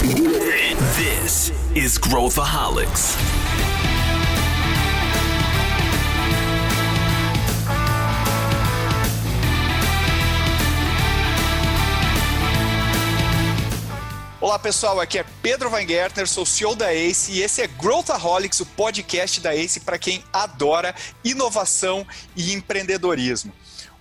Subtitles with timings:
[0.00, 3.16] This is Growthaholics.
[14.40, 18.66] Olá pessoal, aqui é Pedro Weingärtner, sou CEO da ACE e esse é Growthaholics, o
[18.66, 23.52] podcast da ACE para quem adora inovação e empreendedorismo.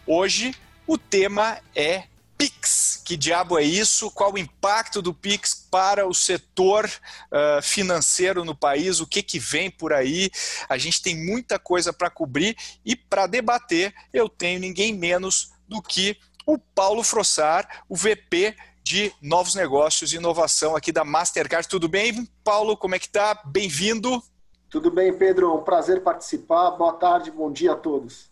[0.07, 0.55] Hoje
[0.88, 2.04] o tema é
[2.39, 3.01] Pix.
[3.03, 4.09] Que diabo é isso?
[4.11, 9.02] Qual o impacto do Pix para o setor uh, financeiro no país?
[9.02, 10.31] O que, que vem por aí?
[10.70, 15.81] A gente tem muita coisa para cobrir e para debater eu tenho ninguém menos do
[15.81, 21.67] que o Paulo Frossar, o VP de novos negócios e inovação aqui da Mastercard.
[21.67, 22.77] Tudo bem, Paulo?
[22.77, 23.39] Como é que tá?
[23.45, 24.23] Bem-vindo.
[24.69, 25.53] Tudo bem, Pedro.
[25.53, 26.71] Um prazer participar.
[26.71, 28.28] Boa tarde, bom dia a todos.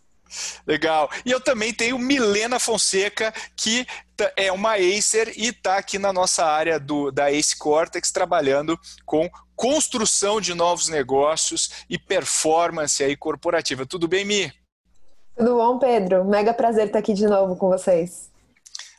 [0.66, 1.10] Legal.
[1.24, 3.86] E eu também tenho Milena Fonseca, que
[4.36, 9.30] é uma Acer e está aqui na nossa área do, da Ace Cortex, trabalhando com
[9.54, 13.84] construção de novos negócios e performance aí corporativa.
[13.84, 14.52] Tudo bem, Mi?
[15.36, 16.24] Tudo bom, Pedro?
[16.24, 18.30] Mega prazer estar aqui de novo com vocês.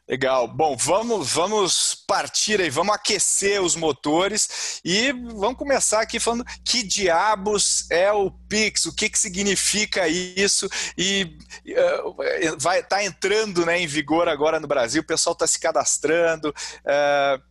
[0.10, 0.48] Legal.
[0.48, 6.82] Bom, vamos, vamos partir aí, vamos aquecer os motores e vamos começar aqui falando que
[6.82, 11.38] diabos é o Pix, o que, que significa isso e
[11.68, 16.50] uh, vai tá entrando né, em vigor agora no Brasil, o pessoal está se cadastrando.
[16.50, 17.50] Uh,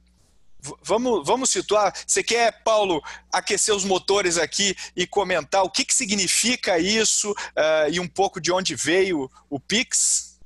[0.83, 1.95] Vamos, vamos situar.
[2.05, 3.01] Você quer, Paulo,
[3.33, 8.41] aquecer os motores aqui e comentar o que, que significa isso uh, e um pouco
[8.41, 10.36] de onde veio o Pix?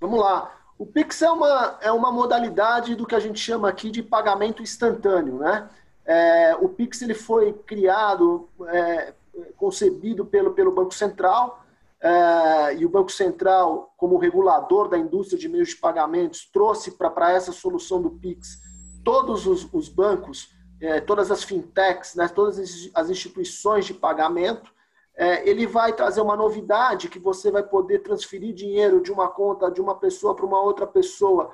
[0.00, 0.57] Vamos lá.
[0.78, 4.62] O Pix é uma, é uma modalidade do que a gente chama aqui de pagamento
[4.62, 5.38] instantâneo.
[5.38, 5.68] Né?
[6.06, 9.12] É, o Pix ele foi criado, é,
[9.56, 11.64] concebido pelo, pelo Banco Central,
[12.00, 17.32] é, e o Banco Central, como regulador da indústria de meios de pagamentos, trouxe para
[17.32, 18.60] essa solução do Pix
[19.04, 22.58] todos os, os bancos, é, todas as fintechs, né, todas
[22.94, 24.70] as instituições de pagamento,
[25.18, 29.68] é, ele vai trazer uma novidade que você vai poder transferir dinheiro de uma conta
[29.68, 31.50] de uma pessoa para uma outra pessoa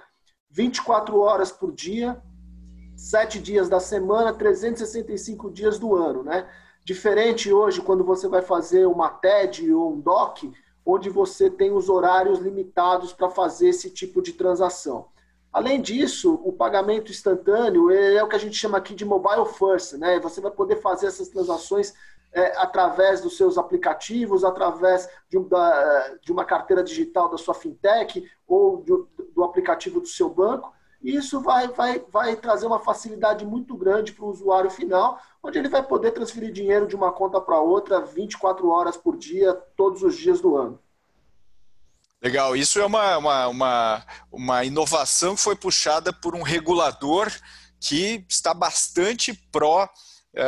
[0.50, 2.22] 24 horas por dia,
[2.94, 6.46] 7 dias da semana, 365 dias do ano, né?
[6.84, 10.52] Diferente hoje quando você vai fazer uma TED ou um DOC,
[10.84, 15.06] onde você tem os horários limitados para fazer esse tipo de transação.
[15.50, 19.94] Além disso, o pagamento instantâneo é o que a gente chama aqui de mobile first,
[19.94, 20.20] né?
[20.20, 21.94] Você vai poder fazer essas transações
[22.34, 27.54] é, através dos seus aplicativos, através de, um, da, de, uma carteira digital da sua
[27.54, 28.92] fintech ou de,
[29.32, 30.74] do aplicativo do seu banco.
[31.00, 35.58] E isso vai, vai, vai trazer uma facilidade muito grande para o usuário final, onde
[35.58, 40.02] ele vai poder transferir dinheiro de uma conta para outra 24 horas por dia, todos
[40.02, 40.78] os dias do ano.
[42.20, 47.30] Legal, isso é uma, uma, uma, uma inovação que foi puxada por um regulador
[47.78, 49.86] que está bastante pró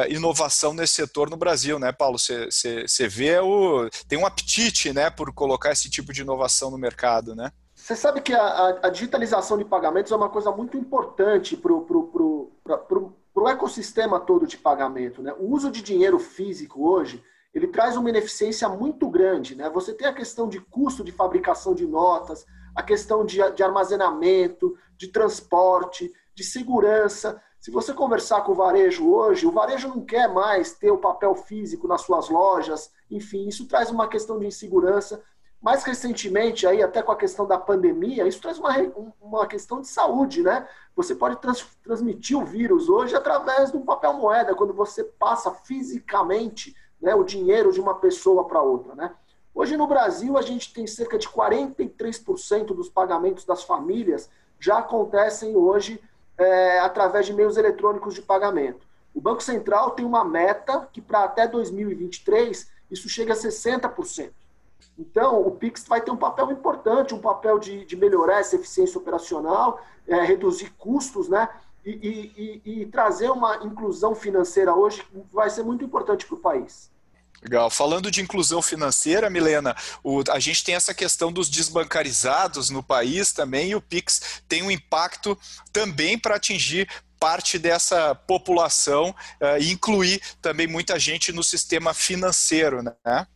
[0.09, 2.19] inovação nesse setor no Brasil, né, Paulo?
[2.19, 7.35] Você vê o tem um apetite, né, por colocar esse tipo de inovação no mercado,
[7.35, 7.51] né?
[7.87, 13.49] Você sabe que a, a, digitalização de pagamentos é uma coisa muito importante para o
[13.49, 15.23] ecossistema todo de pagamento.
[15.23, 15.33] Né?
[15.39, 17.23] O uso de dinheiro físico hoje
[17.55, 19.55] ele traz uma ineficiência muito grande.
[19.55, 19.71] Né?
[19.71, 22.45] Você tem a questão de custo de fabricação de notas,
[22.75, 27.41] a questão de, de armazenamento, de transporte, de segurança.
[27.67, 31.35] Se você conversar com o varejo hoje, o varejo não quer mais ter o papel
[31.35, 35.21] físico nas suas lojas, enfim, isso traz uma questão de insegurança.
[35.61, 38.71] Mais recentemente, aí até com a questão da pandemia, isso traz uma,
[39.21, 40.65] uma questão de saúde, né?
[40.95, 45.51] Você pode trans, transmitir o vírus hoje através de um papel moeda, quando você passa
[45.51, 46.73] fisicamente
[47.03, 49.13] né, o dinheiro de uma pessoa para outra, né?
[49.53, 55.57] Hoje no Brasil, a gente tem cerca de 43% dos pagamentos das famílias já acontecem
[55.57, 56.01] hoje
[56.39, 58.87] é, através de meios eletrônicos de pagamento.
[59.15, 64.31] O Banco Central tem uma meta que para até 2023 isso chega a 60%.
[64.99, 68.99] Então, o Pix vai ter um papel importante, um papel de, de melhorar essa eficiência
[68.99, 71.49] operacional, é, reduzir custos, né?
[71.85, 76.41] E, e, e, e, trazer uma inclusão financeira hoje vai ser muito importante para o
[76.41, 76.91] país.
[77.43, 77.71] Legal.
[77.71, 83.33] Falando de inclusão financeira, Milena, o, a gente tem essa questão dos desbancarizados no país
[83.33, 85.39] também, e o Pix tem um impacto
[85.73, 86.89] também para atingir
[87.19, 93.27] parte dessa população uh, e incluir também muita gente no sistema financeiro, né?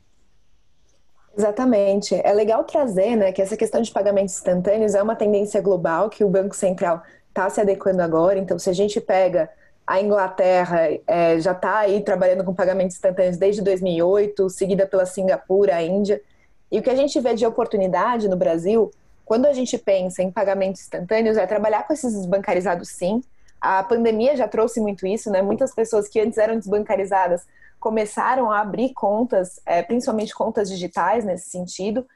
[1.36, 2.14] Exatamente.
[2.14, 6.24] É legal trazer né, que essa questão de pagamentos instantâneos é uma tendência global que
[6.24, 8.38] o Banco Central está se adequando agora.
[8.38, 9.48] Então, se a gente pega
[9.90, 15.74] a Inglaterra é, já está aí trabalhando com pagamentos instantâneos desde 2008, seguida pela Singapura,
[15.74, 16.22] a Índia.
[16.70, 18.92] E o que a gente vê de oportunidade no Brasil,
[19.24, 23.20] quando a gente pensa em pagamentos instantâneos, é trabalhar com esses bancarizados sim,
[23.60, 25.42] A pandemia já trouxe muito isso, né?
[25.42, 27.44] Muitas pessoas que antes eram desbancarizadas
[27.80, 32.06] começaram a abrir contas, é, principalmente contas digitais nesse sentido,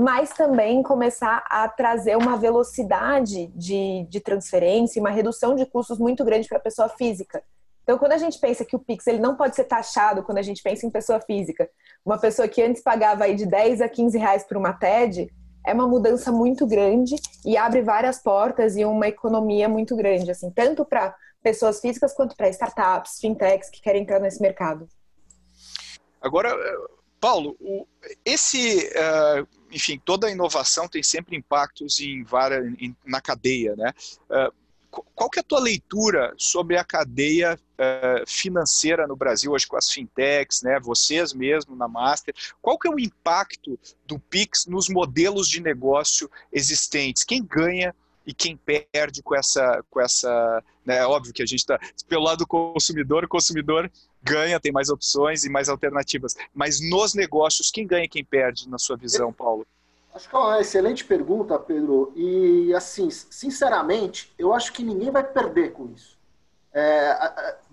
[0.00, 6.24] mas também começar a trazer uma velocidade de, de transferência, uma redução de custos muito
[6.24, 7.42] grande para a pessoa física.
[7.82, 10.42] Então, quando a gente pensa que o Pix ele não pode ser taxado quando a
[10.42, 11.68] gente pensa em pessoa física,
[12.02, 15.30] uma pessoa que antes pagava aí de 10 a 15 reais por uma TED,
[15.66, 20.50] é uma mudança muito grande e abre várias portas e uma economia muito grande, assim,
[20.50, 24.88] tanto para pessoas físicas quanto para startups, fintechs que querem entrar nesse mercado.
[26.22, 26.56] Agora,
[27.20, 27.56] Paulo,
[28.24, 33.92] esse, uh, enfim, toda inovação tem sempre impactos em várias, em, na cadeia, né?
[34.30, 34.52] Uh,
[35.14, 39.76] qual que é a tua leitura sobre a cadeia uh, financeira no Brasil, hoje com
[39.76, 44.88] as fintechs, né, vocês mesmo na Master, qual que é o impacto do Pix nos
[44.88, 47.22] modelos de negócio existentes?
[47.22, 47.94] Quem ganha
[48.26, 51.78] e quem perde com essa, com essa, né, é óbvio que a gente está
[52.08, 53.90] pelo lado do consumidor, o consumidor
[54.22, 58.68] ganha, tem mais opções e mais alternativas, mas nos negócios, quem ganha e quem perde,
[58.68, 59.66] na sua visão, Paulo?
[60.14, 62.12] Acho que é uma excelente pergunta, Pedro.
[62.16, 66.18] E, assim, sinceramente, eu acho que ninguém vai perder com isso.
[66.72, 67.16] É,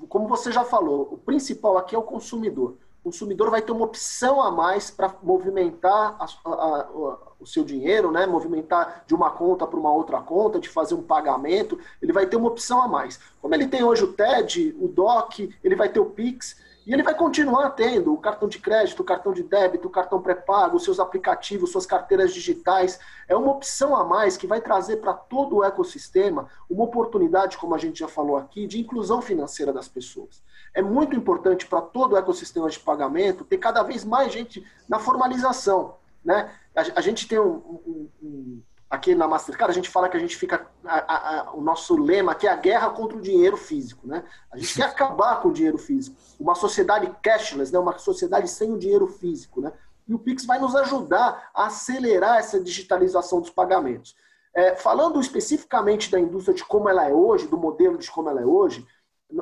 [0.07, 2.77] como você já falou, o principal aqui é o consumidor.
[3.07, 8.11] Consumidor vai ter uma opção a mais para movimentar a, a, a, o seu dinheiro,
[8.11, 8.25] né?
[8.25, 11.79] movimentar de uma conta para uma outra conta, de fazer um pagamento.
[12.01, 13.17] Ele vai ter uma opção a mais.
[13.41, 16.57] Como ele tem hoje o TED, o DOC, ele vai ter o PIX.
[16.87, 20.21] E ele vai continuar tendo o cartão de crédito, o cartão de débito, o cartão
[20.21, 22.97] pré-pago, seus aplicativos, suas carteiras digitais.
[23.27, 27.75] É uma opção a mais que vai trazer para todo o ecossistema uma oportunidade, como
[27.75, 30.41] a gente já falou aqui, de inclusão financeira das pessoas.
[30.73, 34.97] É muito importante para todo o ecossistema de pagamento ter cada vez mais gente na
[34.97, 35.95] formalização.
[36.23, 36.49] Né?
[36.73, 40.35] A, gente tem um, um, um aqui na Mastercard, a gente fala que a gente
[40.35, 40.67] fica.
[40.83, 44.07] A, a, o nosso lema aqui é a guerra contra o dinheiro físico.
[44.07, 44.23] Né?
[44.51, 46.15] A gente quer acabar com o dinheiro físico.
[46.39, 47.79] Uma sociedade cashless, né?
[47.79, 49.61] uma sociedade sem o dinheiro físico.
[49.61, 49.71] Né?
[50.07, 54.15] E o Pix vai nos ajudar a acelerar essa digitalização dos pagamentos.
[54.55, 58.41] É, falando especificamente da indústria de como ela é hoje, do modelo de como ela
[58.41, 58.87] é hoje,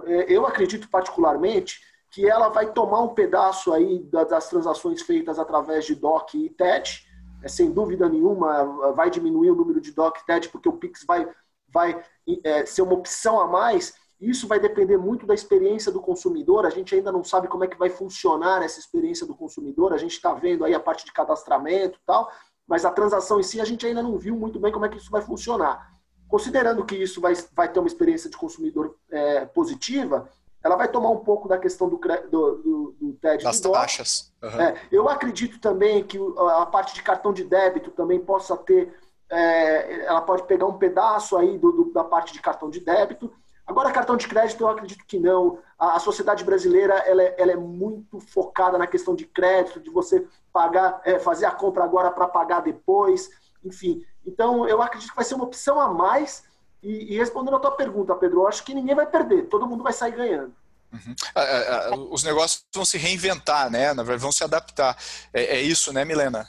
[0.05, 5.85] é, eu acredito particularmente que ela vai tomar um pedaço aí das transações feitas através
[5.85, 7.05] de DOC e TED,
[7.47, 11.27] sem dúvida nenhuma, vai diminuir o número de DOC TED, porque o Pix vai,
[11.67, 12.03] vai
[12.43, 13.93] é, ser uma opção a mais.
[14.19, 16.65] Isso vai depender muito da experiência do consumidor.
[16.65, 19.93] A gente ainda não sabe como é que vai funcionar essa experiência do consumidor.
[19.93, 22.31] A gente está vendo aí a parte de cadastramento e tal,
[22.67, 24.97] mas a transação em si a gente ainda não viu muito bem como é que
[24.97, 25.93] isso vai funcionar.
[26.27, 30.29] Considerando que isso vai, vai ter uma experiência de consumidor é, positiva,
[30.65, 33.43] ela vai tomar um pouco da questão do, do, do, do TED.
[33.43, 34.33] Das taxas.
[34.41, 34.59] Uhum.
[34.59, 36.17] É, eu acredito também que
[36.57, 38.91] a parte de cartão de débito também possa ter,
[39.29, 43.31] é, ela pode pegar um pedaço aí do, do, da parte de cartão de débito.
[43.67, 45.59] Agora, cartão de crédito, eu acredito que não.
[45.77, 49.91] A, a sociedade brasileira ela é, ela é, muito focada na questão de crédito, de
[49.91, 53.29] você pagar, é, fazer a compra agora para pagar depois,
[53.63, 54.03] enfim.
[54.25, 56.43] Então, eu acredito que vai ser uma opção a mais
[56.85, 59.83] e, e, respondendo a tua pergunta, Pedro, eu acho que ninguém vai perder, todo mundo
[59.83, 60.53] vai sair ganhando.
[60.93, 62.07] Uhum.
[62.11, 63.93] Os negócios vão se reinventar, né?
[64.17, 64.95] Vão se adaptar.
[65.33, 66.47] É, é, isso, né, Milena?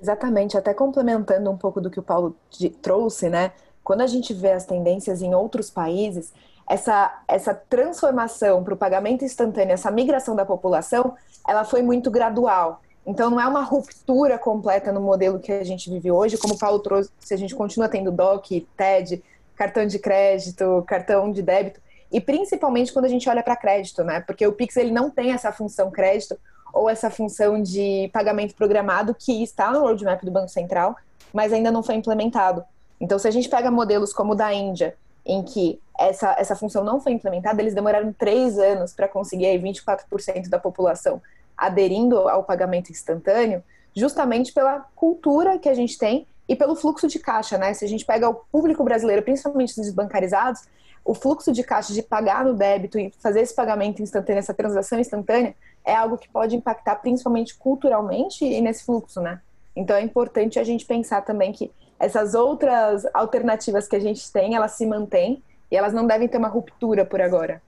[0.00, 0.56] Exatamente.
[0.56, 2.36] Até complementando um pouco do que o Paulo
[2.80, 3.52] trouxe, né?
[3.82, 6.32] Quando a gente vê as tendências em outros países,
[6.68, 11.14] essa, essa transformação para o pagamento instantâneo, essa migração da população,
[11.46, 12.82] ela foi muito gradual.
[13.06, 16.58] Então, não é uma ruptura completa no modelo que a gente vive hoje, como o
[16.58, 19.22] Paulo trouxe, se a gente continua tendo DOC, TED,
[19.56, 21.80] cartão de crédito, cartão de débito,
[22.12, 24.20] e principalmente quando a gente olha para crédito, né?
[24.20, 26.38] Porque o Pix ele não tem essa função crédito
[26.72, 30.94] ou essa função de pagamento programado que está no roadmap do Banco Central,
[31.32, 32.62] mas ainda não foi implementado.
[33.00, 34.94] Então, se a gente pega modelos como o da Índia,
[35.24, 39.58] em que essa, essa função não foi implementada, eles demoraram três anos para conseguir aí
[39.58, 41.20] 24% da população
[41.56, 43.62] aderindo ao pagamento instantâneo,
[43.94, 47.74] justamente pela cultura que a gente tem e pelo fluxo de caixa, né?
[47.74, 50.62] Se a gente pega o público brasileiro, principalmente os desbancarizados,
[51.04, 54.98] o fluxo de caixa de pagar no débito e fazer esse pagamento instantâneo, essa transação
[54.98, 59.40] instantânea, é algo que pode impactar principalmente culturalmente e nesse fluxo, né?
[59.74, 64.54] Então é importante a gente pensar também que essas outras alternativas que a gente tem,
[64.54, 67.62] elas se mantêm e elas não devem ter uma ruptura por agora.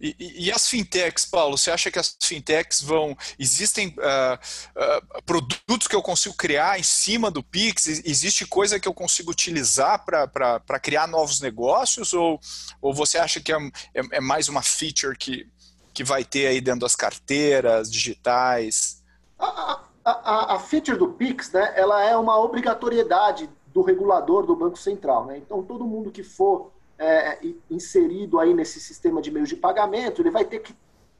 [0.00, 3.16] E, e, as fintechs, Paulo, você acha que as fintechs vão.
[3.38, 4.38] Existem uh,
[4.76, 7.86] uh, produtos que eu consigo criar em cima do Pix?
[8.04, 12.12] Existe coisa que eu consigo utilizar para criar novos negócios?
[12.12, 12.40] Ou,
[12.80, 13.56] ou você acha que é,
[13.94, 15.48] é, é, mais uma feature que,
[15.92, 19.02] que vai ter aí dentro das carteiras digitais?
[19.36, 24.78] A, a, a feature do Pix, né, ela é uma obrigatoriedade do regulador do Banco
[24.78, 25.26] Central.
[25.26, 25.38] Né?
[25.38, 27.38] Então, todo mundo que for é,
[27.70, 30.74] inserido aí nesse sistema de meios de pagamento, ele vai ter que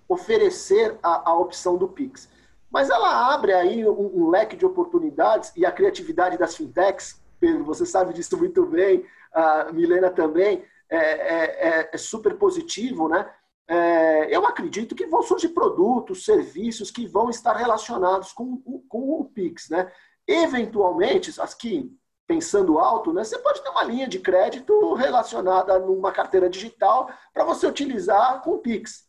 [0.09, 2.29] oferecer a, a opção do Pix.
[2.71, 7.65] Mas ela abre aí um, um, leque de oportunidades e a criatividade das fintechs, Pedro,
[7.65, 13.31] você sabe disso muito bem, a Milena também, é, é, é, é super positivo, né?
[13.71, 18.57] É, eu acredito que vão surgir produtos, serviços que vão estar relacionados com,
[18.89, 19.93] com o Pix, né?
[20.27, 21.95] Eventualmente, as que,
[22.29, 27.43] pensando alto, né, você pode ter uma linha de crédito relacionada numa carteira digital para
[27.43, 29.07] você utilizar com o Pix.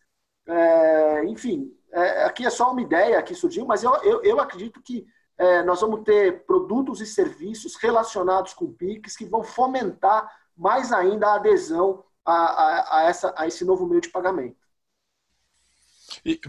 [0.48, 4.82] É, enfim, é, aqui é só uma ideia que surgiu, mas eu, eu, eu acredito
[4.82, 5.06] que
[5.38, 10.94] é, nós vamos ter produtos e serviços relacionados com o Pix que vão fomentar mais
[10.94, 14.58] ainda a adesão a, a, a, essa, a esse novo meio de pagamento.
[16.26, 16.40] E,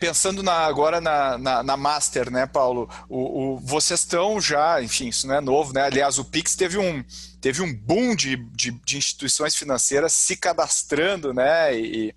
[0.00, 2.88] pensando na, agora na, na, na, Master, né, Paulo?
[3.08, 5.82] O, o, vocês estão já, enfim, isso não é novo, né?
[5.82, 7.04] Aliás, o Pix teve um,
[7.40, 11.78] teve um boom de, de, de instituições financeiras se cadastrando, né?
[11.78, 12.14] E,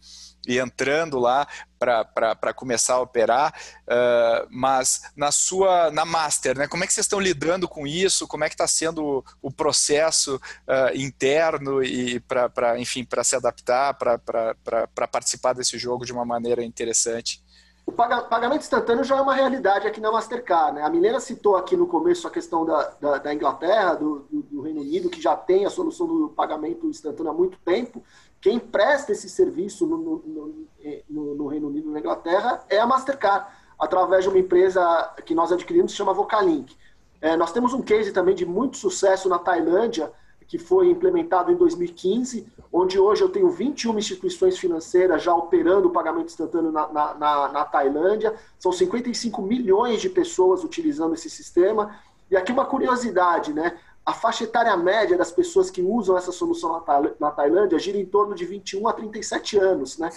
[0.48, 1.48] e entrando lá
[1.80, 3.54] para começar a operar,
[3.88, 6.68] uh, mas na sua na master, né?
[6.68, 8.28] Como é que vocês estão lidando com isso?
[8.28, 13.96] Como é que está sendo o, processo uh, interno e para enfim para se adaptar,
[13.96, 17.44] para participar desse jogo de uma maneira interessante?
[17.86, 20.76] O pagamento instantâneo já é uma realidade aqui na Mastercard.
[20.76, 20.84] Né?
[20.84, 24.62] A Milena citou aqui no começo a questão da, da, da Inglaterra, do, do, do,
[24.62, 28.04] Reino Unido, que já tem a solução do pagamento instantâneo há muito tempo.
[28.42, 30.68] Quem presta esse serviço no, no,
[31.08, 33.46] no, no Reino Unido e na Inglaterra é a Mastercard,
[33.78, 36.76] através de uma empresa que nós adquirimos, que chama Vocalink.
[37.22, 40.12] É, nós temos um case também de muito sucesso na Tailândia,
[40.48, 45.92] que foi implementado em 2015, onde hoje eu tenho 21 instituições financeiras já operando o
[45.92, 48.36] pagamento instantâneo na, na, na, na Tailândia.
[48.60, 51.96] São 55 milhões de pessoas utilizando esse sistema.
[52.30, 53.78] E aqui uma curiosidade, né?
[54.06, 56.84] A faixa etária média das pessoas que usam essa solução
[57.20, 60.10] na, Tailândia gira em torno de 21 a 37 anos, né?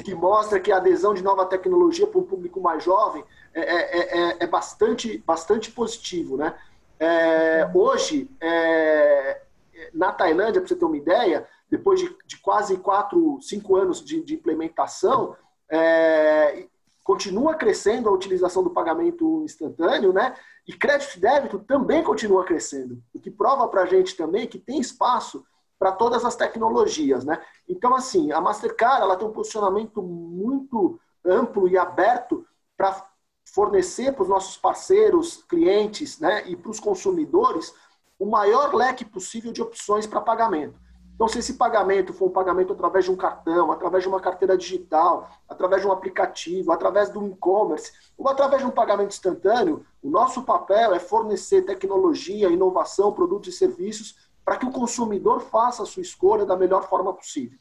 [0.00, 3.60] O que mostra que a adesão de nova tecnologia para um público mais jovem é,
[3.60, 6.54] é, é, é bastante, bastante positivo, né?
[6.98, 9.42] É, hoje, é,
[9.94, 14.20] na Tailândia, para você ter uma ideia, depois de, de quase 4, 5 anos de,
[14.20, 15.36] de implementação,
[15.70, 16.64] é,
[17.04, 20.34] continua crescendo a utilização do pagamento instantâneo, né?
[20.68, 24.58] E crédito e débito também continua crescendo, o que prova para a gente também que
[24.58, 25.42] tem espaço
[25.78, 27.42] para todas as tecnologias, né?
[27.66, 32.46] Então, assim, a Mastercard ela tem um posicionamento muito amplo e aberto
[32.76, 33.02] para
[33.46, 37.74] fornecer para os nossos parceiros, clientes, né, e para os consumidores
[38.18, 40.78] o maior leque possível de opções para pagamento.
[41.18, 44.56] Então, se esse pagamento for um pagamento através de um cartão, através de uma carteira
[44.56, 50.08] digital, através de um aplicativo, através do e-commerce, ou através de um pagamento instantâneo, o
[50.08, 55.86] nosso papel é fornecer tecnologia, inovação, produtos e serviços para que o consumidor faça a
[55.86, 57.58] sua escolha da melhor forma possível.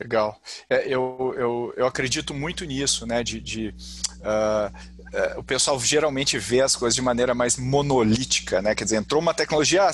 [0.00, 0.36] Legal.
[0.68, 3.22] É, eu, eu, eu acredito muito nisso, né?
[3.22, 8.74] De, de uh, uh, o pessoal geralmente vê as coisas de maneira mais monolítica, né?
[8.74, 9.88] Quer dizer, entrou uma tecnologia,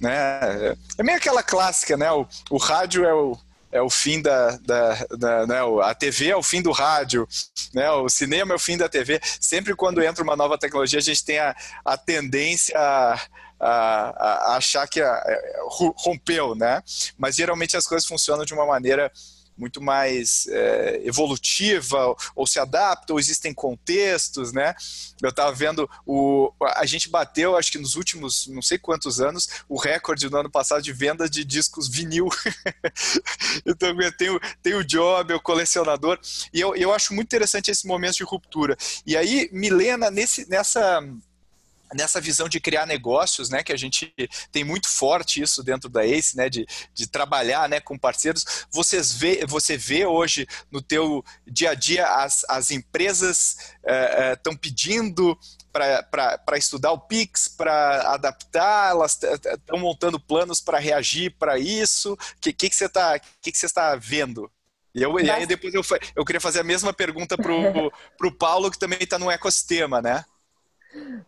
[0.00, 0.76] né?
[0.98, 2.10] É meio aquela clássica, né?
[2.12, 3.36] O, o rádio é o,
[3.74, 5.56] é o fim da, da, da né?
[5.82, 7.26] a TV é o fim do rádio,
[7.72, 7.90] né?
[7.90, 9.20] O cinema é o fim da TV.
[9.40, 11.54] Sempre quando entra uma nova tecnologia, a gente tem a,
[11.84, 13.20] a tendência a,
[13.58, 15.22] a, a achar que a,
[15.96, 16.82] rompeu, né?
[17.18, 19.10] Mas geralmente as coisas funcionam de uma maneira
[19.56, 24.74] muito mais é, evolutiva, ou se adapta, ou existem contextos, né?
[25.22, 29.48] Eu estava vendo, o, a gente bateu, acho que nos últimos não sei quantos anos,
[29.68, 32.28] o recorde no ano passado de venda de discos vinil.
[33.64, 36.18] então, tem o, tem o job, o colecionador,
[36.52, 38.76] e eu, eu acho muito interessante esse momento de ruptura.
[39.06, 41.00] E aí, Milena, nesse, nessa
[41.94, 44.12] nessa visão de criar negócios, né, que a gente
[44.50, 49.12] tem muito forte isso dentro da ACE, né, de, de trabalhar, né, com parceiros, vocês
[49.12, 53.56] vê, você vê hoje no teu dia a dia as, as empresas
[54.32, 55.38] estão uh, uh, pedindo
[55.72, 62.12] para estudar o Pix, para adaptar, elas estão montando planos para reagir para isso.
[62.12, 64.48] O que, que, que, você está que que está vendo?
[64.94, 65.82] E, eu, e aí depois eu,
[66.14, 70.24] eu queria fazer a mesma pergunta para o Paulo, que também está no ecossistema, né?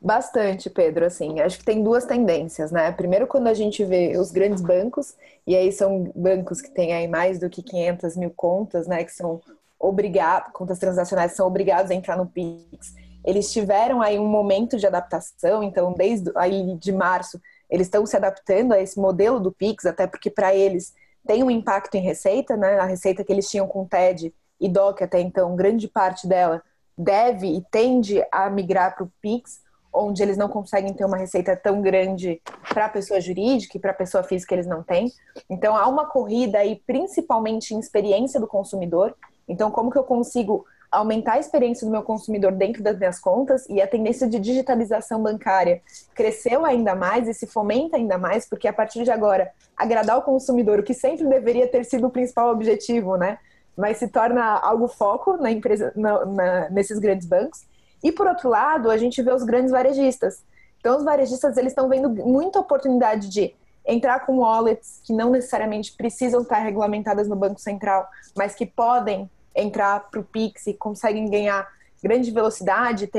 [0.00, 1.04] Bastante, Pedro.
[1.04, 2.92] Assim, acho que tem duas tendências, né?
[2.92, 5.14] Primeiro, quando a gente vê os grandes bancos,
[5.46, 9.04] e aí são bancos que têm aí mais do que 500 mil contas, né?
[9.04, 9.40] Que são
[9.78, 12.94] obrigados, contas transacionais são obrigados a entrar no Pix.
[13.24, 18.16] Eles tiveram aí um momento de adaptação, então desde aí de março eles estão se
[18.16, 20.94] adaptando a esse modelo do Pix, até porque para eles
[21.26, 22.78] tem um impacto em receita, né?
[22.78, 26.62] A receita que eles tinham com TED e DOC até então, grande parte dela
[26.96, 29.60] deve e tende a migrar para o Pix,
[29.92, 33.92] onde eles não conseguem ter uma receita tão grande para a pessoa jurídica e para
[33.92, 35.10] a pessoa física eles não têm.
[35.48, 39.14] Então há uma corrida aí principalmente em experiência do consumidor.
[39.48, 43.66] Então como que eu consigo aumentar a experiência do meu consumidor dentro das minhas contas
[43.68, 45.82] e a tendência de digitalização bancária
[46.14, 50.22] cresceu ainda mais e se fomenta ainda mais, porque a partir de agora, agradar o
[50.22, 53.38] consumidor, o que sempre deveria ter sido o principal objetivo, né?
[53.76, 57.64] Mas se torna algo foco na empresa, na, na, nesses grandes bancos.
[58.02, 60.42] E por outro lado, a gente vê os grandes varejistas.
[60.80, 63.54] Então, os varejistas eles estão vendo muita oportunidade de
[63.86, 69.30] entrar com wallets que não necessariamente precisam estar regulamentadas no Banco Central, mas que podem
[69.54, 71.68] entrar para o Pix e conseguem ganhar
[72.02, 73.10] grande velocidade,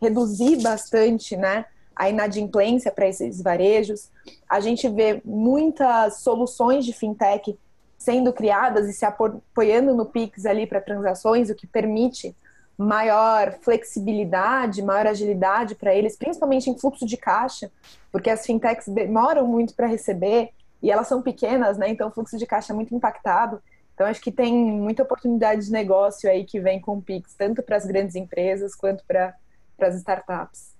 [0.00, 4.10] reduzir bastante né, a inadimplência para esses varejos.
[4.48, 7.58] A gente vê muitas soluções de fintech
[8.06, 12.36] sendo criadas e se apoiando no Pix ali para transações, o que permite
[12.78, 17.68] maior flexibilidade, maior agilidade para eles, principalmente em fluxo de caixa,
[18.12, 21.88] porque as fintechs demoram muito para receber e elas são pequenas, né?
[21.88, 23.60] Então o fluxo de caixa é muito impactado.
[23.92, 27.60] Então, acho que tem muita oportunidade de negócio aí que vem com o Pix, tanto
[27.60, 29.34] para as grandes empresas quanto para
[29.80, 30.75] as startups.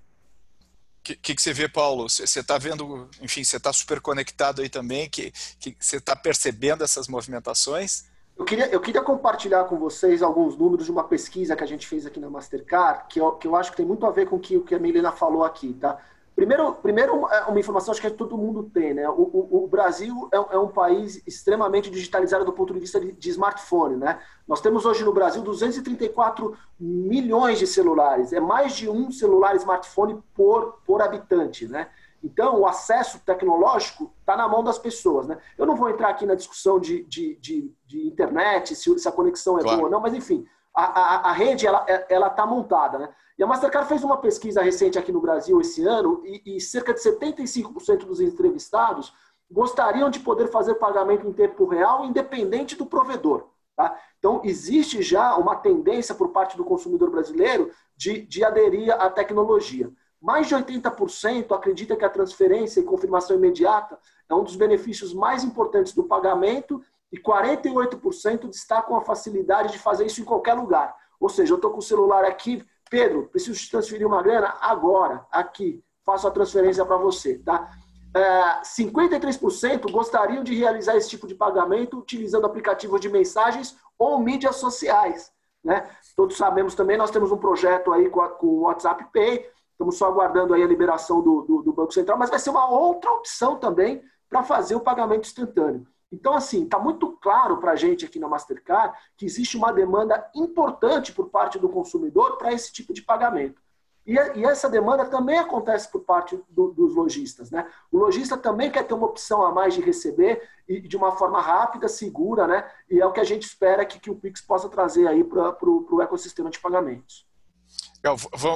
[1.13, 2.09] O que, que, você vê, Paulo?
[2.09, 6.83] Você está vendo, enfim, você está super conectado aí também, que, que você está percebendo
[6.83, 8.05] essas movimentações?
[8.37, 11.87] Eu queria, eu queria compartilhar com vocês alguns números de uma pesquisa que a gente
[11.87, 14.35] fez aqui na Mastercard, que eu, que eu acho que tem muito a ver com
[14.35, 15.97] o que, o que a Milena falou aqui, tá?
[16.37, 19.09] Primeiro, primeiro é uma informação acho que todo mundo tem, né?
[19.09, 23.11] O, o, o Brasil é, é, um país extremamente digitalizado do ponto de vista de,
[23.11, 24.19] de, smartphone, né?
[24.47, 30.21] Nós temos hoje no Brasil 234 milhões de celulares, é mais de um celular smartphone
[30.35, 31.89] por, por habitante, né?
[32.23, 35.39] Então, o acesso tecnológico está na mão das pessoas, né?
[35.57, 39.11] Eu não vou entrar aqui na discussão de, de, de, de internet, se, se, a
[39.11, 39.77] conexão é claro.
[39.77, 40.45] boa ou não, mas enfim,
[40.77, 43.09] a, a, a rede ela está montada, né?
[43.35, 46.93] E a Mastercard fez uma pesquisa recente aqui no Brasil esse ano e, e cerca
[46.93, 49.11] de 75% dos entrevistados
[49.49, 53.47] gostariam de poder fazer pagamento em tempo real, independente do provedor.
[53.75, 53.99] Tá?
[54.19, 59.91] Então, existe já uma tendência por parte do consumidor brasileiro de, de aderir à tecnologia.
[60.21, 63.97] Mais de 80% acredita que a transferência e confirmação imediata
[64.29, 70.05] é um dos benefícios mais importantes do pagamento e 48% destacam a facilidade de fazer
[70.05, 70.95] isso em qualquer lugar.
[71.19, 75.25] Ou seja, eu estou com o celular aqui, Pedro, preciso te transferir uma grana agora,
[75.31, 75.83] aqui.
[76.05, 77.69] Faço a transferência para você, tá?
[78.15, 84.55] É, 53% gostariam de realizar esse tipo de pagamento utilizando aplicativos de mensagens ou mídias
[84.55, 85.31] sociais.
[85.63, 85.87] Né?
[86.15, 89.97] Todos sabemos também, nós temos um projeto aí com, a, com o WhatsApp Pay, estamos
[89.97, 93.11] só aguardando aí a liberação do, do, do Banco Central, mas vai ser uma outra
[93.11, 95.85] opção também para fazer o pagamento instantâneo.
[96.11, 100.29] Então, assim, está muito claro para a gente aqui na Mastercard que existe uma demanda
[100.33, 103.61] importante por parte do consumidor para esse tipo de pagamento.
[104.05, 107.51] E, e, essa demanda também acontece por parte do, dos lojistas.
[107.51, 107.69] Né?
[107.91, 111.41] O lojista também quer ter uma opção a mais de receber e de uma forma
[111.41, 112.71] rápida, segura, né?
[112.89, 115.53] e é o que a gente espera que, que o Pix possa trazer aí para
[115.61, 117.27] o ecossistema de pagamentos.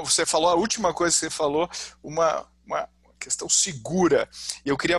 [0.06, 1.70] Você falou a última coisa que você falou,
[2.02, 2.88] uma, uma
[3.22, 4.28] questão segura.
[4.66, 4.98] E eu queria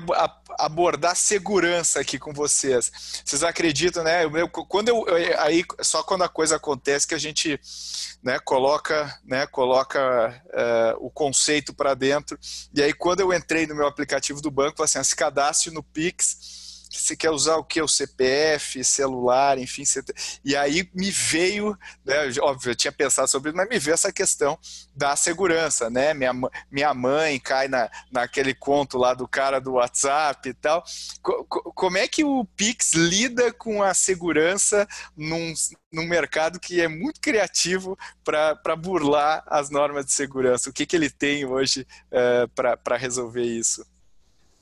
[0.59, 2.91] abordar segurança aqui com vocês.
[3.25, 4.25] Vocês acreditam, né?
[4.25, 5.05] Eu, quando eu,
[5.39, 7.61] aí só quando a coisa acontece que a gente,
[8.23, 12.39] né, coloca, né, coloca uh, o conceito para dentro.
[12.73, 16.62] E aí quando eu entrei no meu aplicativo do banco, assim, se cadastre no Pix
[16.93, 17.81] você quer usar o que?
[17.81, 19.83] O CPF, celular, enfim.
[20.45, 24.13] E aí me veio, né, óbvio, eu tinha pensado sobre isso, mas me veio essa
[24.13, 24.59] questão
[24.95, 26.13] da segurança, né?
[26.15, 26.33] Minha,
[26.71, 30.85] minha mãe cai na, naquele conto lá do cara do WhatsApp e tal.
[31.75, 35.53] como é que o Pix lida com a segurança num,
[35.93, 40.71] num mercado que é muito criativo para burlar as normas de segurança?
[40.71, 43.85] O que, que ele tem hoje uh, eh, para resolver isso?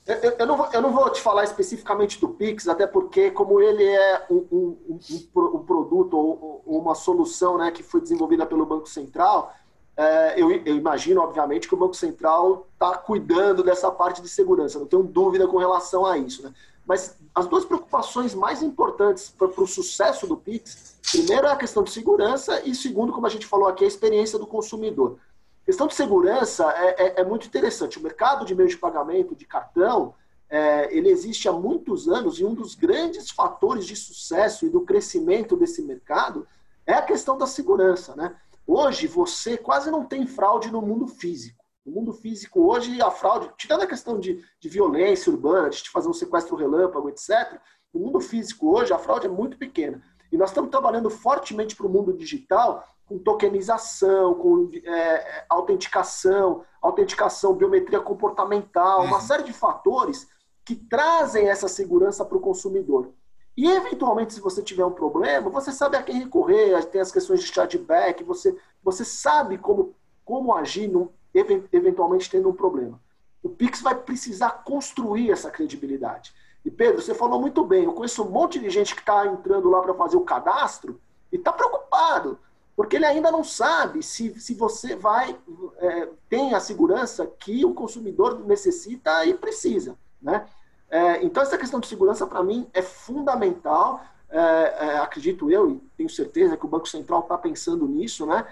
[0.05, 3.61] Eu, eu, não vou, eu não vou te falar especificamente do Pix, até porque, como
[3.61, 4.99] ele é um, um, um,
[5.35, 9.53] um produto ou, uma solução né, que foi desenvolvida pelo Banco Central,
[9.95, 14.79] é, eu, eu, imagino, obviamente, que o Banco Central está cuidando dessa parte de segurança,
[14.79, 16.41] não tenho dúvida com relação a isso.
[16.43, 16.53] Né?
[16.85, 21.83] Mas as duas preocupações mais importantes para o sucesso do Pix, primeiro é a questão
[21.83, 25.17] de segurança e segundo, como a gente falou aqui, a experiência do consumidor.
[25.65, 27.99] Questão de segurança é, é, é, muito interessante.
[27.99, 30.15] O mercado de meios de pagamento de cartão,
[30.49, 34.81] é, ele existe há muitos anos e um dos grandes fatores de sucesso e do
[34.81, 36.47] crescimento desse mercado
[36.85, 38.15] é a questão da segurança.
[38.15, 38.35] Né?
[38.65, 41.63] Hoje, você quase não tem fraude no mundo físico.
[41.85, 46.07] No mundo físico, hoje, a fraude, tirando a questão de, de violência urbana, de fazer
[46.07, 47.59] um sequestro relâmpago, etc.,
[47.93, 50.01] no mundo físico, hoje, a fraude é muito pequena.
[50.31, 57.53] E nós estamos trabalhando fortemente para o mundo digital com tokenização, com é, autenticação, autenticação,
[57.53, 59.21] biometria comportamental, uma uhum.
[59.21, 60.29] série de fatores
[60.63, 63.11] que trazem essa segurança para o consumidor.
[63.57, 67.41] E, eventualmente, se você tiver um problema, você sabe a quem recorrer, tem as questões
[67.41, 72.99] de chatback, você, você sabe como, como agir, num, eventualmente tendo um problema.
[73.43, 76.33] O Pix vai precisar construir essa credibilidade.
[76.63, 77.85] E Pedro, você falou muito bem.
[77.85, 80.99] Eu conheço um monte de gente que está entrando lá para fazer o cadastro
[81.31, 82.37] e está preocupado,
[82.75, 85.35] porque ele ainda não sabe se, se você vai
[85.77, 90.45] é, tem a segurança que o consumidor necessita e precisa, né?
[90.89, 94.01] É, então essa questão de segurança para mim é fundamental.
[94.29, 98.45] É, é, acredito eu e tenho certeza que o Banco Central está pensando nisso, né?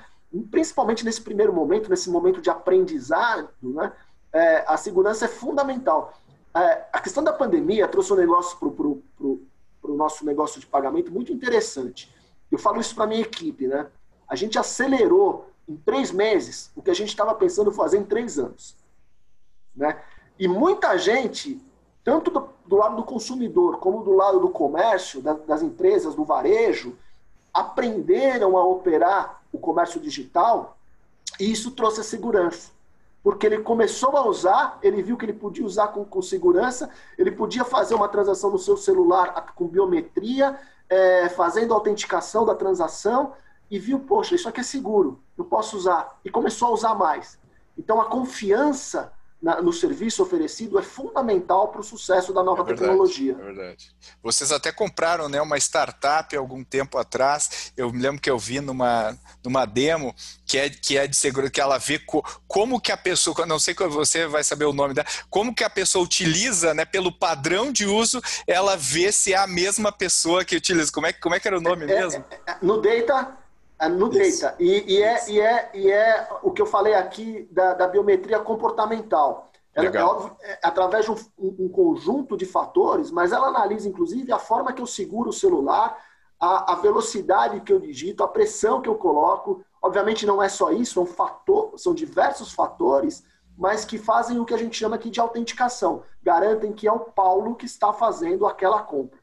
[0.49, 3.91] Principalmente nesse primeiro momento, nesse momento de aprendizado, né?
[4.31, 6.13] É, a segurança é fundamental.
[6.55, 11.31] É, a questão da pandemia trouxe um negócio para o nosso negócio de pagamento muito
[11.31, 12.13] interessante.
[12.51, 13.87] Eu falo isso para minha equipe, né?
[14.27, 18.39] A gente acelerou em três meses o que a gente estava pensando fazer em três
[18.39, 18.75] anos,
[19.75, 20.01] né?
[20.37, 21.61] E muita gente,
[22.03, 26.23] tanto do, do lado do consumidor como do lado do comércio, da, das empresas, do
[26.23, 26.97] varejo,
[27.53, 30.77] aprenderam a operar o comércio digital
[31.39, 32.71] e isso trouxe a segurança
[33.23, 37.31] porque ele começou a usar, ele viu que ele podia usar com, com segurança, ele
[37.31, 40.57] podia fazer uma transação no seu celular com biometria,
[40.89, 43.33] é, fazendo autenticação da transação,
[43.69, 46.19] e viu, poxa, isso aqui é seguro, eu posso usar.
[46.25, 47.37] E começou a usar mais.
[47.77, 52.65] Então a confiança na, no serviço oferecido é fundamental para o sucesso da nova é
[52.65, 53.37] verdade, tecnologia.
[53.39, 53.91] É verdade.
[54.21, 57.71] Vocês até compraram né, uma startup algum tempo atrás.
[57.77, 60.13] Eu me lembro que eu vi numa, numa demo
[60.45, 63.59] que é, que é de segurança, que ela vê co, como que a pessoa, não
[63.59, 67.11] sei que você vai saber o nome dela, como que a pessoa utiliza, né, pelo
[67.11, 70.91] padrão de uso, ela vê se é a mesma pessoa que utiliza.
[70.91, 72.25] Como é, como é que era o nome é, é mesmo?
[72.45, 73.37] É, no Data
[73.79, 74.41] é, no Isso.
[74.41, 74.55] data.
[74.59, 78.39] E, e, é, e, é, e é o que eu falei aqui da, da biometria
[78.39, 79.49] comportamental.
[79.73, 84.31] Ela, é, óbvio, é através de um, um, conjunto de fatores, mas ela analisa, inclusive,
[84.31, 85.97] a forma que eu seguro o celular,
[86.39, 89.63] a, a, velocidade que eu digito, a pressão que eu coloco.
[89.81, 93.23] Obviamente não é só isso, é um fator, são diversos fatores,
[93.57, 96.03] mas que fazem o que a gente chama aqui de autenticação.
[96.21, 99.18] Garantem que é o Paulo que está fazendo aquela compra.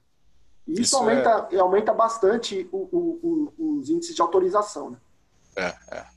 [0.67, 1.59] E isso, isso aumenta, é...
[1.59, 4.91] aumenta bastante o, o, o, os índices de autorização.
[4.91, 4.99] Né?
[5.57, 6.17] É, é.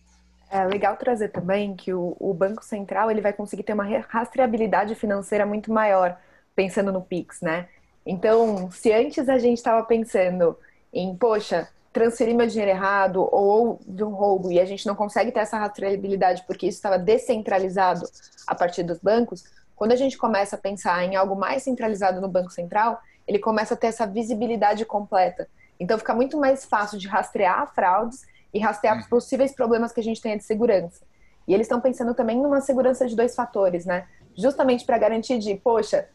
[0.52, 4.96] É legal trazer também que o, o, Banco Central ele vai conseguir ter uma rastreabilidade
[4.96, 6.18] financeira muito maior,
[6.56, 7.70] pensando no Pix, né?
[8.04, 10.58] Então, se antes a gente estava pensando
[10.92, 15.32] em, poxa, transferir meu dinheiro errado ou de um roubo e a gente não consegue
[15.32, 18.08] ter essa rastreabilidade porque isso estava descentralizado
[18.48, 19.44] a partir dos bancos,
[19.76, 23.76] quando a gente começa a pensar em algo mais centralizado no Banco Central, ele começa
[23.76, 25.48] a ter essa visibilidade completa.
[25.80, 29.04] Então fica muito mais fácil de rastrear fraudes e rastrear uhum.
[29.04, 31.06] possíveis problemas que a gente tenha de segurança.
[31.48, 34.08] E eles estão pensando também numa segurança de dois fatores, né?
[34.36, 36.10] Justamente para garantir de, poxa,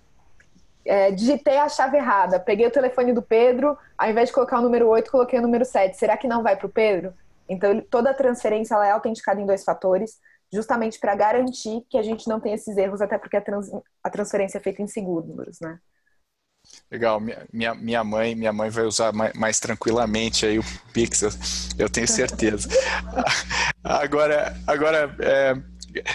[0.85, 4.62] é, digitei a chave errada, peguei o telefone do Pedro, ao invés de colocar o
[4.62, 5.96] número 8, coloquei o número 7.
[5.96, 7.14] Será que não vai para o Pedro?
[7.48, 10.18] Então, toda a transferência ela é autenticada em dois fatores,
[10.53, 13.70] justamente para garantir que a gente não tenha esses erros, até porque a, trans,
[14.03, 15.79] a transferência é feita em segundos, né?
[16.90, 17.20] Legal,
[17.53, 21.31] minha, minha mãe minha mãe vai usar mais, mais tranquilamente aí o Pixel,
[21.79, 22.68] eu tenho certeza.
[23.83, 25.55] agora, agora é,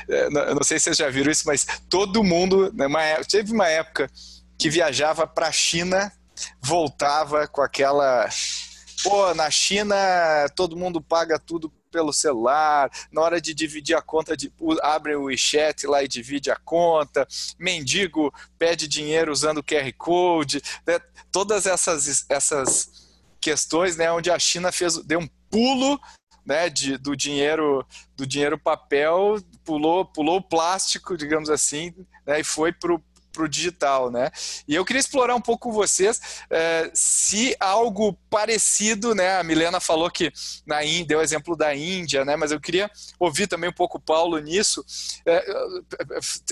[0.09, 3.67] é não sei se vocês já viram isso, mas todo mundo, né, uma, teve uma
[3.67, 4.09] época
[4.57, 6.11] que viajava para a China,
[6.61, 8.27] voltava com aquela
[9.03, 9.95] pô, na China
[10.55, 15.23] todo mundo paga tudo pelo celular, na hora de dividir a conta, de, abre o
[15.23, 20.99] WeChat lá e divide a conta, mendigo pede dinheiro usando QR Code, né?
[21.31, 25.99] todas essas, essas questões né, onde a China fez, deu um pulo
[26.45, 31.93] né, de, do dinheiro do dinheiro papel, pulou, pulou o plástico, digamos assim,
[32.25, 33.03] né, e foi para o
[33.39, 34.29] para o digital, né?
[34.67, 39.37] E eu queria explorar um pouco com vocês é, se algo parecido, né?
[39.37, 40.31] A Milena falou que
[40.65, 42.35] na Índia, deu exemplo da Índia, né?
[42.35, 44.83] Mas eu queria ouvir também um pouco o Paulo nisso,
[45.25, 45.45] é,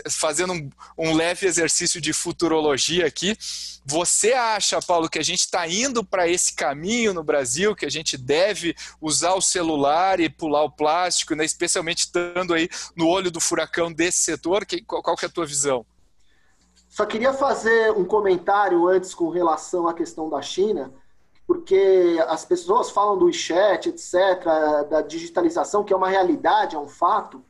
[0.09, 3.37] fazendo um, um leve exercício de futurologia aqui.
[3.85, 7.91] Você acha, Paulo, que a gente está indo para esse caminho no Brasil, que a
[7.91, 11.43] gente deve usar o celular e pular o plástico, né?
[11.43, 14.65] especialmente estando aí no olho do furacão desse setor?
[14.65, 15.85] Que, qual, qual que é a tua visão?
[16.97, 20.91] Só queria fazer um comentário antes com relação à questão da China,
[21.45, 24.43] porque as pessoas falam do chat, etc.,
[24.89, 27.45] da digitalização, que é uma realidade, é um fato,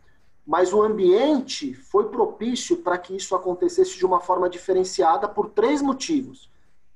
[0.45, 5.81] mas o ambiente foi propício para que isso acontecesse de uma forma diferenciada por três
[5.81, 6.51] motivos.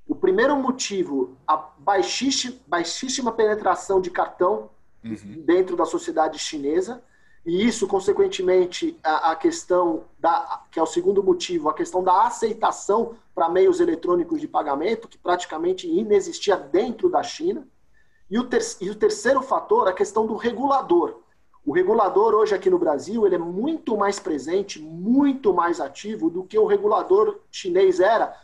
[0.06, 4.70] O primeiro motivo, a baixíssima, baixíssima penetração de cartão
[5.06, 5.42] uhum.
[5.46, 7.02] dentro da sociedade chinesa,
[7.46, 12.28] e isso, consequentemente, a, a, questão da, que é o segundo motivo, a questão da
[12.28, 17.68] aceitação para meios eletrônicos de pagamento, que praticamente inexistia dentro da China.
[18.30, 21.22] E o, ter, e o terceiro fator, a questão do regulador.
[21.66, 26.44] O regulador hoje aqui no Brasil ele é muito mais presente, muito mais ativo do
[26.44, 28.36] que o regulador chinês era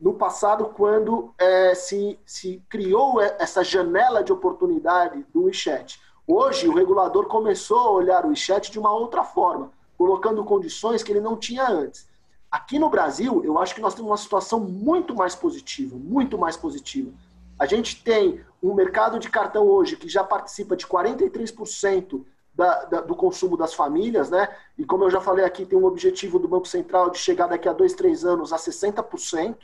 [0.00, 6.00] no passado, quando é, se, se criou essa janela de oportunidade do WeChat.
[6.26, 11.12] Hoje, o regulador começou a olhar o WeChat de uma outra forma, colocando condições que
[11.12, 12.08] ele não tinha antes.
[12.50, 16.56] Aqui no Brasil, eu acho que nós temos uma situação muito mais positiva, muito mais
[16.56, 17.12] positiva.
[17.56, 23.00] A gente tem um mercado de cartão hoje que já participa de 43% da, da,
[23.02, 24.48] do consumo das famílias, né?
[24.76, 27.68] E como eu já falei aqui, tem um objetivo do Banco Central de chegar daqui
[27.68, 29.58] a dois, três anos a 60%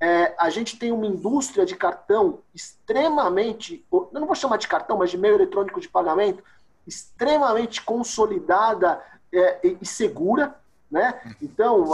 [0.00, 4.98] é, a gente tem uma indústria de cartão extremamente, eu não vou chamar de cartão,
[4.98, 6.42] mas de meio eletrônico de pagamento,
[6.86, 9.02] extremamente consolidada
[9.32, 10.54] é, e segura.
[10.90, 11.36] Né?
[11.42, 11.86] Então,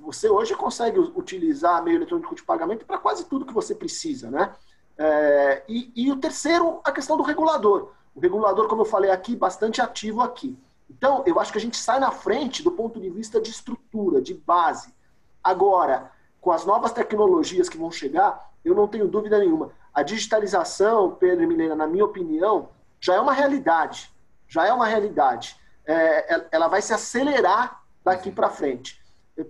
[0.00, 4.30] você hoje consegue utilizar meio eletrônico de pagamento para quase tudo que você precisa.
[4.30, 4.52] Né?
[4.96, 7.92] É, e, e o terceiro, a questão do regulador.
[8.14, 10.56] O regulador, como eu falei aqui, bastante ativo aqui.
[10.88, 14.20] Então, eu acho que a gente sai na frente do ponto de vista de estrutura,
[14.20, 14.94] de base.
[15.42, 16.12] Agora,
[16.44, 19.72] com as novas tecnologias que vão chegar, eu não tenho dúvida nenhuma.
[19.94, 22.68] A digitalização, Pedro e Milena, na minha opinião,
[23.00, 24.12] já é uma realidade.
[24.46, 25.58] Já é uma realidade.
[25.86, 29.02] É, ela vai se acelerar daqui para frente.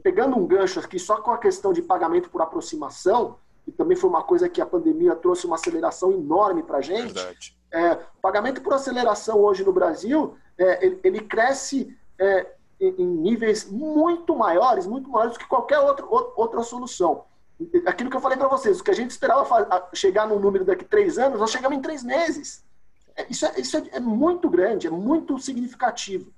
[0.05, 4.09] Pegando um gancho aqui só com a questão de pagamento por aproximação, que também foi
[4.09, 7.59] uma coisa que a pandemia trouxe uma aceleração enorme para a gente.
[7.73, 12.53] É, pagamento por aceleração hoje no Brasil, é, ele, ele, cresce é,
[12.89, 17.25] em níveis muito maiores, muito maiores do que qualquer outra, outra solução.
[17.87, 20.85] Aquilo que eu falei para vocês, o que a gente esperava chegar num número daqui
[20.85, 22.65] a três anos, nós chegamos em três meses.
[23.17, 26.33] É, isso é, isso é muito grande, é muito significativo.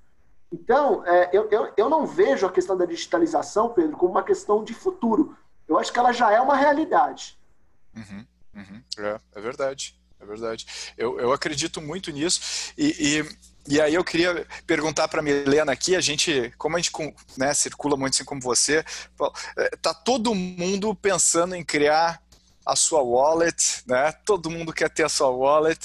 [0.51, 4.63] Então, é, eu, eu, eu não vejo a questão da digitalização, Pedro, como uma questão
[4.63, 5.35] de futuro.
[5.67, 7.37] Eu acho que ela já é uma realidade.
[7.95, 8.81] Uhum, uhum.
[8.99, 10.93] É, é verdade, é verdade.
[10.97, 12.73] Eu, eu acredito muito nisso.
[12.77, 16.91] E, e e aí eu queria perguntar para Milena aqui, a gente, como a gente
[17.37, 18.83] né, circula muito assim como você,
[19.57, 22.21] é, tá todo mundo pensando em criar
[22.65, 24.11] a sua wallet, né?
[24.25, 25.79] Todo mundo quer ter a sua wallet.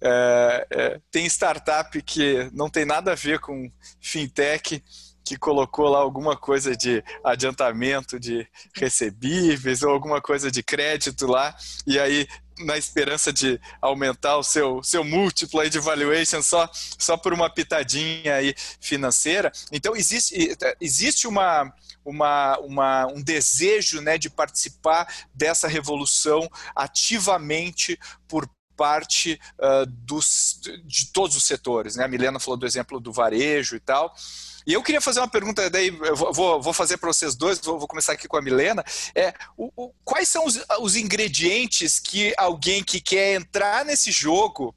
[0.00, 3.70] É, é, tem startup que não tem nada a ver com
[4.00, 4.82] fintech,
[5.24, 11.56] que colocou lá alguma coisa de adiantamento de recebíveis ou alguma coisa de crédito lá,
[11.86, 17.16] e aí na esperança de aumentar o seu, seu múltiplo aí de valuation só, só
[17.16, 19.50] por uma pitadinha aí financeira.
[19.72, 21.72] Então, existe, existe uma,
[22.04, 31.06] uma, uma, um desejo né, de participar dessa revolução ativamente por parte uh, dos, de
[31.12, 31.96] todos os setores.
[31.96, 32.04] Né?
[32.04, 34.14] A Milena falou do exemplo do varejo e tal.
[34.66, 37.88] E eu queria fazer uma pergunta, daí vou, vou fazer para vocês dois, vou, vou,
[37.88, 38.84] começar aqui com a Milena.
[39.14, 44.74] É, o, o, quais são os, os ingredientes que alguém que quer entrar nesse jogo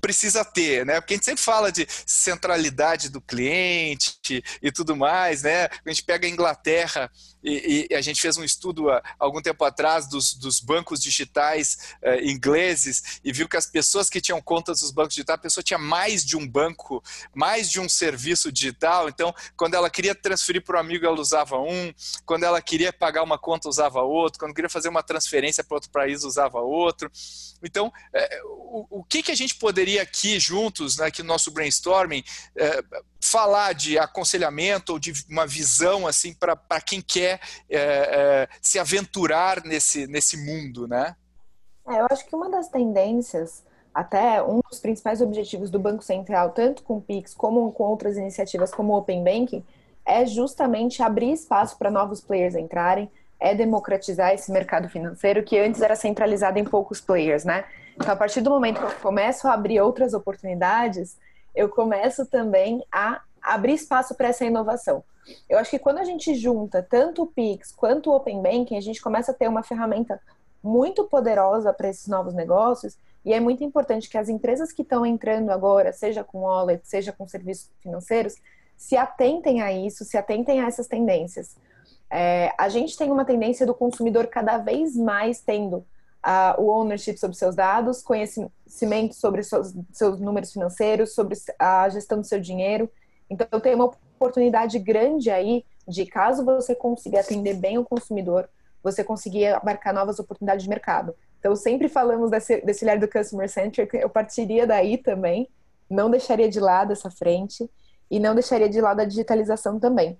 [0.00, 1.00] precisa ter, né?
[1.00, 4.17] Porque a gente sempre fala de centralidade do cliente
[4.62, 5.64] e tudo mais, né?
[5.64, 7.10] A gente pega a Inglaterra
[7.42, 11.94] e, e, a gente fez um estudo há algum tempo atrás dos, dos bancos digitais
[12.02, 15.62] eh, ingleses e viu que as pessoas que tinham contas nos bancos digitais, a pessoa
[15.62, 19.08] tinha mais de um banco, mais de um serviço digital.
[19.08, 21.92] Então, quando ela queria transferir para o amigo, ela usava um.
[22.26, 24.38] Quando ela queria pagar uma conta, usava outro.
[24.38, 27.10] Quando queria fazer uma transferência para outro país, usava outro.
[27.62, 31.50] Então, eh, o, o que, que a gente poderia aqui juntos, né, aqui no nosso
[31.50, 32.24] brainstorming,
[32.56, 32.82] eh,
[33.20, 39.62] falar de aconselhamento ou de uma visão assim para quem quer é, é, se aventurar
[39.64, 41.16] nesse, nesse mundo, né?
[41.88, 46.50] É, eu acho que uma das tendências, até um dos principais objetivos do Banco Central,
[46.50, 49.64] tanto com o Pix como com outras iniciativas como o Open Banking,
[50.06, 55.80] é justamente abrir espaço para novos players entrarem, é democratizar esse mercado financeiro que antes
[55.80, 57.64] era centralizado em poucos players, né?
[57.94, 61.16] Então, a partir do momento que eu começo a abrir outras oportunidades,
[61.54, 65.02] eu começo também a abrir espaço para essa inovação.
[65.48, 68.80] Eu acho que quando a gente junta tanto o Pix quanto o Open Banking, a
[68.80, 70.20] gente começa a ter uma ferramenta
[70.62, 75.04] muito poderosa para esses novos negócios e é muito importante que as empresas que estão
[75.04, 78.36] entrando agora, seja com wallet, seja com serviços financeiros,
[78.76, 81.56] se atentem a isso, se atentem a essas tendências.
[82.10, 85.84] É, a gente tem uma tendência do consumidor cada vez mais tendo
[86.58, 92.26] o ownership sobre seus dados, conhecimento sobre seus, seus números financeiros, sobre a gestão do
[92.26, 92.90] seu dinheiro.
[93.30, 98.48] Então, tem uma oportunidade grande aí de, caso você consiga atender bem o consumidor,
[98.82, 101.14] você conseguir abarcar novas oportunidades de mercado.
[101.38, 105.48] Então, sempre falamos desse, desse olhar do customer centric, eu partiria daí também,
[105.88, 107.70] não deixaria de lado essa frente
[108.10, 110.18] e não deixaria de lado a digitalização também.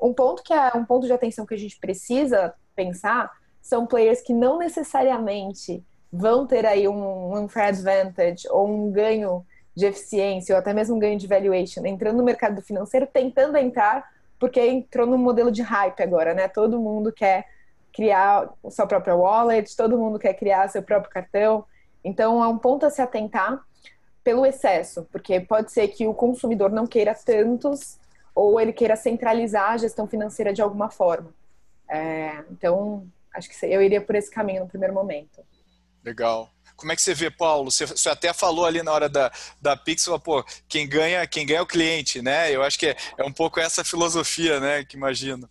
[0.00, 4.20] Um ponto que é um ponto de atenção que a gente precisa pensar são players
[4.20, 9.44] que não necessariamente vão ter aí um, um fair advantage ou um ganho
[9.74, 14.08] de eficiência ou até mesmo um ganho de valuation entrando no mercado financeiro, tentando entrar
[14.38, 16.48] porque entrou no modelo de hype agora, né?
[16.48, 17.46] Todo mundo quer
[17.92, 21.64] criar sua própria wallet, todo mundo quer criar seu próprio cartão.
[22.04, 23.60] Então, é um ponto a se atentar
[24.22, 27.98] pelo excesso, porque pode ser que o consumidor não queira tantos
[28.34, 31.30] ou ele queira centralizar a gestão financeira de alguma forma.
[31.88, 35.42] É, então, acho que eu iria por esse caminho no primeiro momento.
[36.04, 36.50] Legal.
[36.76, 37.70] Como é que você vê, Paulo?
[37.70, 41.58] Você, você até falou ali na hora da, da Pix, pô, quem ganha, quem ganha
[41.58, 42.54] é o cliente, né?
[42.54, 45.48] Eu acho que é, é um pouco essa filosofia, né, que imagino.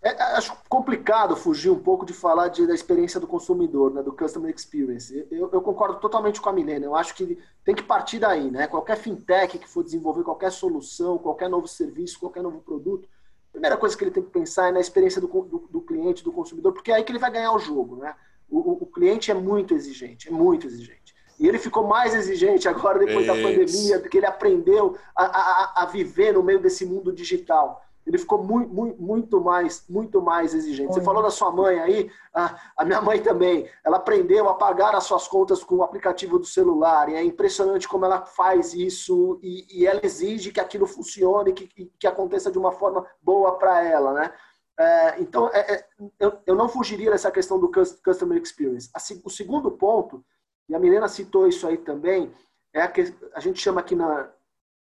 [0.00, 4.02] É, é, acho complicado fugir um pouco de falar de, da experiência do consumidor, né,
[4.02, 5.26] do customer experience.
[5.30, 6.86] Eu, eu, concordo totalmente com a Milena.
[6.86, 8.66] Eu acho que tem que partir daí, né?
[8.66, 13.08] Qualquer fintech que for desenvolver qualquer solução, qualquer novo serviço, qualquer novo produto,
[13.52, 16.32] primeira coisa que ele tem que pensar é na experiência do, do, do cliente, do
[16.32, 18.14] consumidor, porque é aí que ele vai ganhar o jogo, né?
[18.52, 21.14] o, o cliente é muito exigente, é muito exigente.
[21.40, 25.86] E ele ficou mais exigente agora, depois da pandemia, porque ele aprendeu a, a, a,
[25.86, 27.82] viver no meio desse mundo digital.
[28.06, 30.92] Ele ficou muito, muito, muito mais, muito mais exigente.
[30.92, 33.68] Você falou da sua mãe aí, a, a, minha mãe também.
[33.84, 37.08] Ela aprendeu a pagar as suas contas com o aplicativo do celular.
[37.08, 41.90] E é impressionante como ela faz isso e, e ela exige que aquilo funcione, que,
[41.98, 44.32] que aconteça de uma forma boa para ela, né?
[44.78, 45.86] É, então, é, é,
[46.18, 48.90] eu, eu, não fugiria dessa questão do customer experience.
[48.94, 50.24] A, o segundo ponto,
[50.68, 52.34] e a Milena citou isso aí também,
[52.72, 54.30] é a que a gente chama aqui na,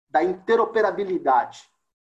[0.08, 1.71] da interoperabilidade.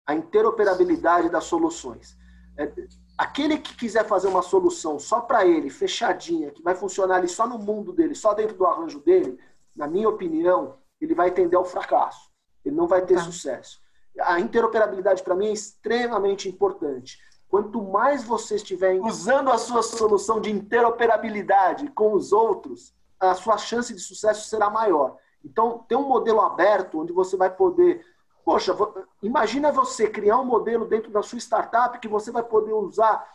[0.05, 2.17] A interoperabilidade das soluções.
[2.57, 2.71] É,
[3.17, 7.47] aquele que quiser fazer uma solução só para ele, fechadinha, que vai funcionar ali só
[7.47, 9.39] no mundo dele, só dentro do arranjo dele,
[9.75, 12.31] na minha opinião, ele vai tender ao fracasso.
[12.63, 13.21] Ele não vai ter tá.
[13.21, 13.81] sucesso.
[14.21, 17.17] A interoperabilidade, para mim, é extremamente importante.
[17.49, 23.57] Quanto mais você estiver usando a sua solução de interoperabilidade com os outros, a sua
[23.57, 25.17] chance de sucesso será maior.
[25.43, 28.05] Então, ter um modelo aberto onde você vai poder.
[28.43, 28.75] Poxa,
[29.21, 33.25] imagina você criar um modelo dentro da sua startup que você vai poder usar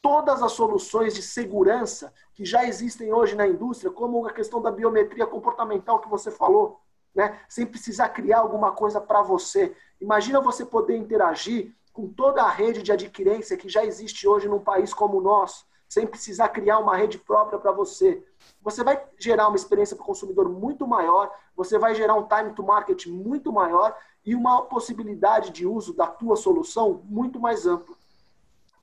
[0.00, 4.70] todas as soluções de segurança que já existem hoje na indústria, como a questão da
[4.70, 6.80] biometria comportamental que você falou,
[7.14, 7.40] né?
[7.48, 9.74] sem precisar criar alguma coisa para você.
[10.00, 14.60] Imagina você poder interagir com toda a rede de adquirência que já existe hoje num
[14.60, 18.22] país como o nosso, sem precisar criar uma rede própria para você.
[18.62, 22.52] Você vai gerar uma experiência para o consumidor muito maior, você vai gerar um time
[22.52, 23.96] to market muito maior
[24.28, 27.96] e uma possibilidade de uso da tua solução muito mais ampla.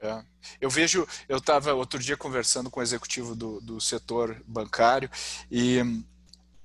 [0.02, 0.24] É.
[0.60, 5.08] Eu vejo, eu estava outro dia conversando com o executivo do, do setor bancário
[5.52, 5.78] e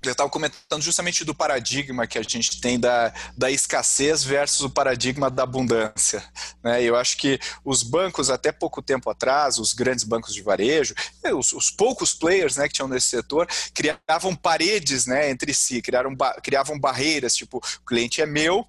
[0.09, 4.71] eu estava comentando justamente do paradigma que a gente tem da, da escassez versus o
[4.71, 6.25] paradigma da abundância.
[6.63, 6.83] Né?
[6.83, 10.95] Eu acho que os bancos, até pouco tempo atrás, os grandes bancos de varejo,
[11.37, 16.17] os, os poucos players né, que tinham nesse setor, criavam paredes né, entre si, criaram,
[16.43, 18.67] criavam barreiras, tipo, o cliente é meu,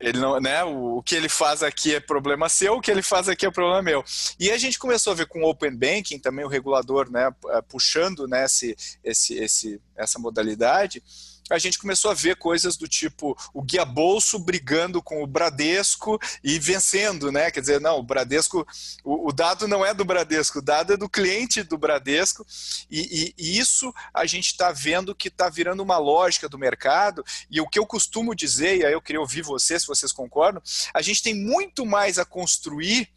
[0.00, 3.28] ele não, né, o, que ele faz aqui é problema seu, o que ele faz
[3.28, 4.04] aqui é problema meu.
[4.38, 7.32] E a gente começou a ver com o Open Banking, também o regulador né,
[7.68, 11.02] puxando né, esse, esse, essa modalidade,
[11.50, 16.18] a gente começou a ver coisas do tipo o guia bolso brigando com o Bradesco
[16.42, 17.50] e vencendo, né?
[17.50, 18.66] Quer dizer, não, o Bradesco,
[19.04, 22.46] o, o dado não é do Bradesco, o dado é do cliente do Bradesco,
[22.90, 27.24] e, e, e isso a gente está vendo que está virando uma lógica do mercado,
[27.50, 30.62] e o que eu costumo dizer, e aí eu queria ouvir vocês, se vocês concordam,
[30.92, 33.08] a gente tem muito mais a construir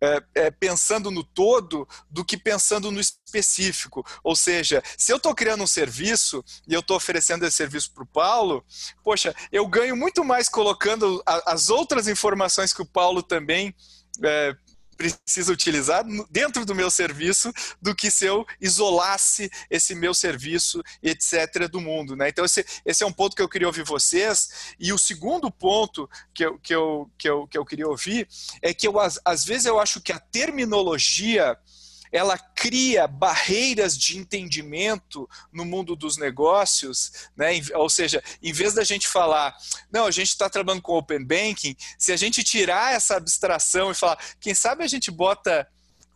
[0.00, 4.04] é, é, pensando no todo do que pensando no específico.
[4.22, 8.02] Ou seja, se eu estou criando um serviço e eu estou oferecendo esse serviço para
[8.02, 8.64] o Paulo,
[9.02, 13.74] poxa, eu ganho muito mais colocando a, as outras informações que o Paulo também
[14.22, 14.56] é,
[14.96, 21.68] precisa utilizar dentro do meu serviço do que se eu isolasse esse meu serviço, etc.,
[21.70, 22.16] do mundo.
[22.16, 22.28] Né?
[22.28, 24.74] Então, esse, esse é um ponto que eu queria ouvir vocês.
[24.78, 28.28] E o segundo ponto que eu, que eu, que eu, que eu queria ouvir
[28.62, 31.56] é que eu, às, às vezes eu acho que a terminologia
[32.10, 37.50] ela cria barreiras de entendimento no mundo dos negócios, né?
[37.74, 39.56] ou seja, em vez da gente falar,
[39.90, 43.94] não, a gente está trabalhando com Open Banking, se a gente tirar essa abstração e
[43.94, 45.68] falar, quem sabe a gente bota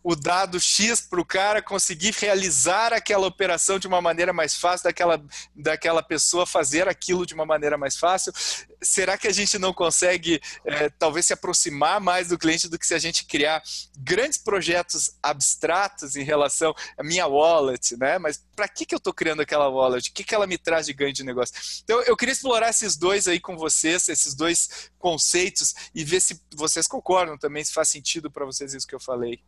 [0.03, 4.85] o dado X para o cara conseguir realizar aquela operação de uma maneira mais fácil,
[4.85, 5.23] daquela,
[5.55, 8.33] daquela pessoa fazer aquilo de uma maneira mais fácil.
[8.81, 12.87] Será que a gente não consegue, é, talvez, se aproximar mais do cliente do que
[12.87, 13.61] se a gente criar
[13.97, 18.17] grandes projetos abstratos em relação à minha wallet, né?
[18.17, 20.09] Mas para que, que eu estou criando aquela wallet?
[20.09, 21.53] O que, que ela me traz de ganho de negócio?
[21.83, 26.41] Então, eu queria explorar esses dois aí com vocês, esses dois conceitos, e ver se
[26.55, 29.39] vocês concordam também, se faz sentido para vocês isso que eu falei.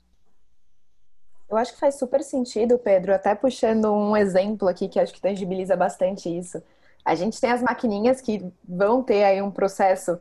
[1.53, 5.21] Eu acho que faz super sentido, Pedro, até puxando um exemplo aqui que acho que
[5.21, 6.59] tangibiliza bastante isso.
[7.05, 10.19] A gente tem as maquininhas que vão ter aí um processo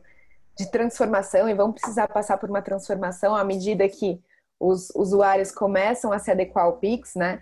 [0.55, 4.21] de transformação e vão precisar passar por uma transformação à medida que
[4.59, 7.41] os usuários começam a se adequar ao Pix, né?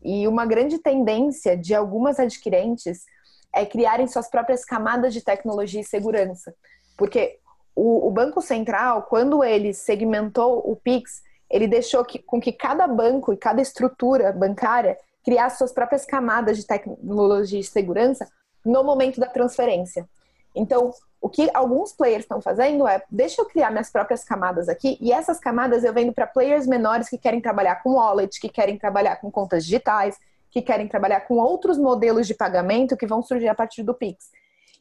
[0.00, 3.04] E uma grande tendência de algumas adquirentes
[3.52, 6.54] é criarem suas próprias camadas de tecnologia e segurança.
[6.96, 7.40] Porque
[7.74, 11.22] o, o Banco Central, quando ele segmentou o Pix,
[11.52, 16.56] ele deixou que, com que cada banco e cada estrutura bancária criasse suas próprias camadas
[16.56, 18.26] de tecnologia e segurança
[18.64, 20.08] no momento da transferência.
[20.54, 20.90] Então,
[21.20, 25.12] o que alguns players estão fazendo é, deixa eu criar minhas próprias camadas aqui, e
[25.12, 29.16] essas camadas eu vendo para players menores que querem trabalhar com wallet, que querem trabalhar
[29.16, 30.18] com contas digitais,
[30.50, 34.30] que querem trabalhar com outros modelos de pagamento que vão surgir a partir do Pix.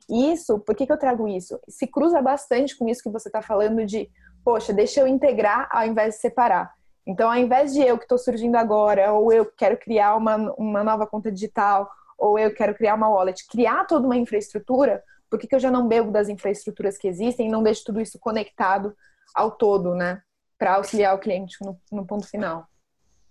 [0.09, 1.59] E isso, por que, que eu trago isso?
[1.69, 4.09] Se cruza bastante com isso que você está falando de
[4.43, 6.73] poxa, deixa eu integrar ao invés de separar.
[7.05, 10.83] Então, ao invés de eu que estou surgindo agora, ou eu quero criar uma, uma
[10.83, 15.47] nova conta digital, ou eu quero criar uma wallet, criar toda uma infraestrutura, por que,
[15.47, 18.95] que eu já não bebo das infraestruturas que existem e não deixo tudo isso conectado
[19.33, 20.21] ao todo, né?
[20.57, 22.67] Para auxiliar o cliente no, no ponto final.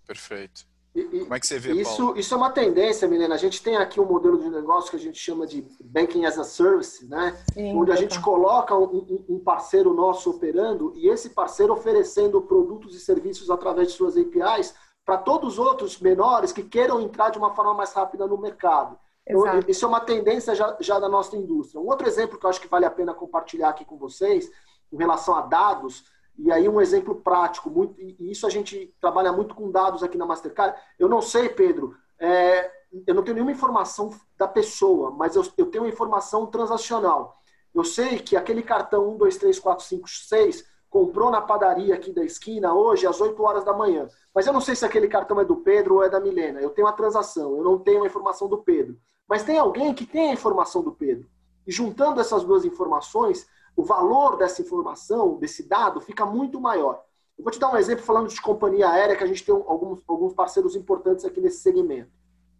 [0.05, 0.70] Perfeito.
[0.93, 2.19] E, Como é que você vê, isso, Paulo?
[2.19, 3.35] Isso é uma tendência, Milena.
[3.35, 6.37] A gente tem aqui um modelo de negócio que a gente chama de Banking as
[6.37, 7.41] a Service, né?
[7.53, 12.93] Sim, onde a gente coloca um, um, parceiro nosso operando e esse parceiro oferecendo produtos
[12.93, 14.73] e serviços através de suas APIs
[15.05, 18.97] para todos os outros menores que queiram entrar de uma forma mais rápida no mercado.
[19.25, 21.79] Então, isso é uma tendência já, já da nossa indústria.
[21.79, 24.51] Um outro exemplo que eu acho que vale a pena compartilhar aqui com vocês,
[24.91, 26.03] em relação a dados,
[26.43, 30.17] e aí um exemplo prático, muito, e isso a gente trabalha muito com dados aqui
[30.17, 30.75] na Mastercard.
[30.97, 32.71] Eu não sei, Pedro, é,
[33.05, 37.39] eu não tenho nenhuma informação da pessoa, mas eu, eu tenho informação transacional.
[37.73, 42.11] Eu sei que aquele cartão 1, 2, 3, 4, 5, 6 comprou na padaria aqui
[42.11, 44.07] da esquina hoje às 8 horas da manhã.
[44.33, 46.59] Mas eu não sei se aquele cartão é do Pedro ou é da Milena.
[46.59, 48.97] Eu tenho a transação, eu não tenho a informação do Pedro.
[49.27, 51.29] Mas tem alguém que tem a informação do Pedro.
[51.65, 57.03] E juntando essas duas informações, o valor dessa informação, desse dado, fica muito maior.
[57.37, 60.03] Eu vou te dar um exemplo falando de companhia aérea, que a gente tem alguns,
[60.07, 62.11] alguns parceiros importantes aqui nesse segmento.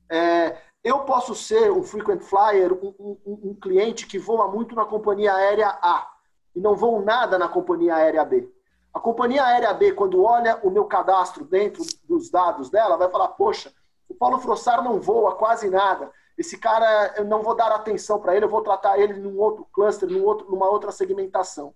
[0.10, 4.84] É, eu posso ser um frequent flyer, um, um, um, cliente que voa muito na
[4.84, 6.10] companhia aérea A
[6.56, 8.52] e não voo nada na companhia aérea B.
[8.94, 13.30] A companhia aérea B, quando olha o meu cadastro dentro dos dados dela, vai falar:
[13.30, 13.72] Poxa,
[14.10, 16.12] o Paulo Frossar não voa quase nada.
[16.42, 19.64] Esse cara, eu não vou dar atenção para ele, eu vou tratar ele num outro
[19.72, 21.72] cluster, num outro, numa outra segmentação.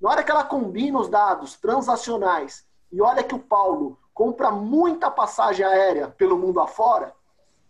[0.00, 5.12] Na hora que ela combina os dados transacionais e olha que o Paulo compra muita
[5.12, 7.14] passagem aérea pelo mundo afora,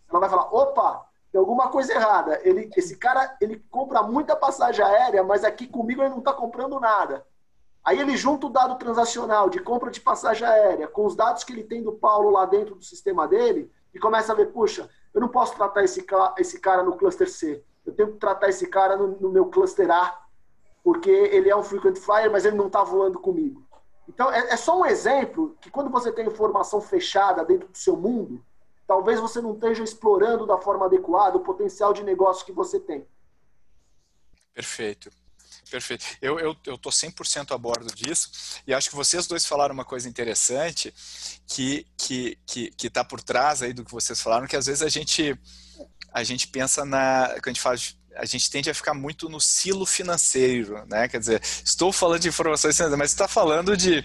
[0.09, 2.41] ela vai falar: opa, tem alguma coisa errada.
[2.43, 6.81] Ele, esse cara ele compra muita passagem aérea, mas aqui comigo ele não está comprando
[6.81, 7.27] nada.
[7.85, 11.53] Aí ele junta o dado transacional de compra de passagem aérea com os dados que
[11.53, 15.21] ele tem do Paulo lá dentro do sistema dele e começa a ver, puxa, eu
[15.21, 16.05] não posso tratar esse,
[16.39, 17.65] esse cara no cluster C.
[17.85, 20.21] Eu tenho que tratar esse cara no, no meu cluster A,
[20.83, 23.67] porque ele é um frequent flyer, mas ele não está voando comigo.
[24.09, 27.97] Então, é, é, só um exemplo que quando você tem informação fechada dentro do seu
[27.97, 28.45] mundo,
[28.87, 33.07] talvez você não esteja explorando da forma adequada o potencial de negócio que você tem.
[34.53, 35.11] Perfeito.
[35.71, 36.05] Perfeito.
[36.21, 38.31] Eu eu, eu tô 100% a bordo disso
[38.67, 40.95] e acho que vocês dois falaram uma coisa interessante
[41.47, 44.83] que que que que está por trás aí do que vocês falaram, que às vezes
[44.83, 45.37] a gente
[46.13, 49.41] a gente pensa na quando a gente de, a gente tende a ficar muito no
[49.41, 51.09] silo financeiro, né?
[51.09, 54.05] Quer dizer, estou falando de informações financeiras, mas está falando de,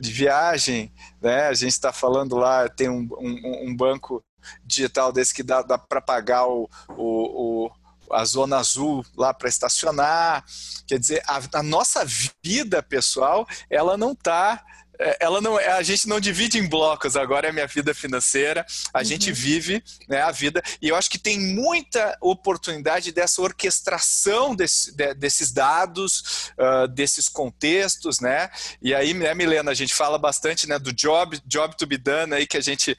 [0.00, 1.48] de viagem, né?
[1.48, 4.22] A gente está falando lá, tem um, um, um, banco
[4.64, 7.70] digital desse que dá, dá para pagar o, o, o
[8.10, 10.44] a zona azul lá para estacionar.
[10.86, 12.04] Quer dizer, a, a, nossa
[12.42, 14.64] vida pessoal, ela não está
[14.98, 18.98] é, ela não a gente não divide em blocos agora é minha vida financeira a
[18.98, 19.04] uhum.
[19.04, 24.94] gente vive né, a vida e eu acho que tem muita oportunidade dessa orquestração desse,
[24.94, 28.48] de, desses dados uh, desses contextos né
[28.80, 32.32] e aí né Milena a gente fala bastante né do job job to be done
[32.32, 32.96] aí que a gente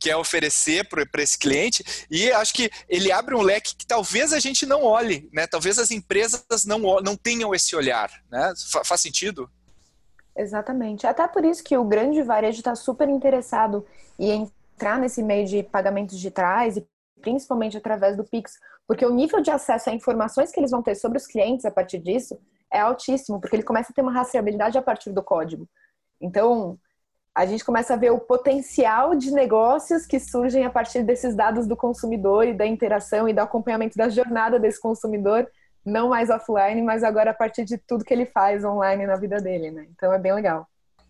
[0.00, 4.40] quer oferecer para esse cliente e acho que ele abre um leque que talvez a
[4.40, 5.46] gente não olhe, né?
[5.46, 8.52] Talvez as empresas não, não tenham esse olhar, né?
[8.84, 9.48] Faz sentido?
[10.36, 11.06] Exatamente.
[11.06, 13.86] Até por isso que o grande varejo está super interessado
[14.18, 16.86] em entrar nesse meio de pagamentos digitais e
[17.20, 18.54] principalmente através do Pix,
[18.86, 21.70] porque o nível de acesso a informações que eles vão ter sobre os clientes a
[21.70, 22.40] partir disso
[22.72, 25.68] é altíssimo, porque ele começa a ter uma rastreabilidade a partir do código.
[26.20, 26.78] Então,
[27.34, 31.66] a gente começa a ver o potencial de negócios que surgem a partir desses dados
[31.66, 35.48] do consumidor e da interação e do acompanhamento da jornada desse consumidor,
[35.84, 39.36] não mais offline, mas agora a partir de tudo que ele faz online na vida
[39.38, 39.86] dele, né?
[39.90, 40.66] Então é bem legal.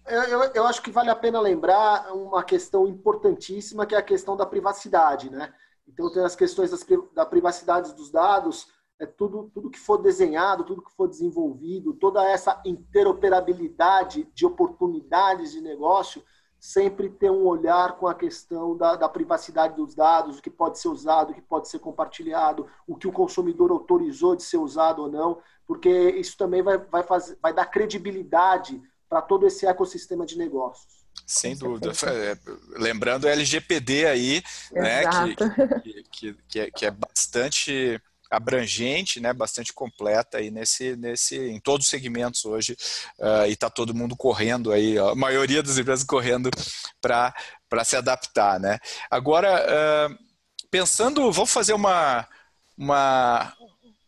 [0.06, 4.02] Eu, eu, eu acho que vale a pena lembrar uma questão importantíssima, que é a
[4.02, 5.52] questão da privacidade, né?
[5.88, 8.68] Então tem as questões das, da privacidade dos dados,
[9.00, 15.52] é tudo, tudo que for desenhado, tudo que for desenvolvido, toda essa interoperabilidade de oportunidades
[15.52, 16.22] de negócio,
[16.58, 20.78] sempre ter um olhar com a questão da, da, privacidade dos dados, o que pode
[20.78, 25.00] ser usado, o que pode ser compartilhado, o que o consumidor autorizou de ser usado
[25.00, 30.26] ou não, porque isso também vai, vai, fazer, vai dar credibilidade para todo esse ecossistema
[30.26, 31.00] de negócios.
[31.26, 31.92] Sem dúvida.
[32.06, 32.36] É,
[32.78, 34.42] lembrando o LGPD aí,
[34.72, 35.02] né,
[35.82, 38.00] que, que, que, é, que é bastante
[38.30, 42.76] abrangente, né, bastante completa aí nesse, nesse, em todos os segmentos hoje
[43.18, 46.48] uh, e está todo mundo correndo aí, a maioria das empresas correndo
[47.00, 48.78] para se adaptar, né?
[49.10, 50.18] Agora, uh,
[50.70, 52.26] pensando, vamos fazer uma,
[52.78, 53.52] uma,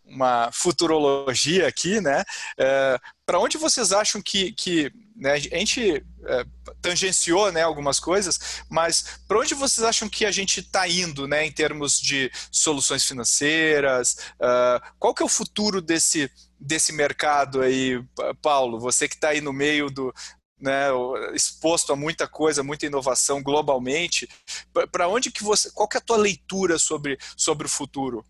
[0.04, 2.22] uma futurologia aqui, né?
[2.58, 6.44] Uh, para onde vocês acham que, que né, a gente é,
[6.82, 11.46] tangenciou né, algumas coisas, mas para onde vocês acham que a gente está indo né,
[11.46, 14.16] em termos de soluções financeiras?
[14.34, 16.30] Uh, qual que é o futuro desse,
[16.60, 18.04] desse mercado aí,
[18.42, 18.78] Paulo?
[18.80, 20.12] Você que está aí no meio do,
[20.62, 20.86] né,
[21.34, 24.28] exposto a muita coisa, muita inovação globalmente.
[24.90, 28.24] Para onde que você, qual que é a tua leitura sobre, sobre o futuro?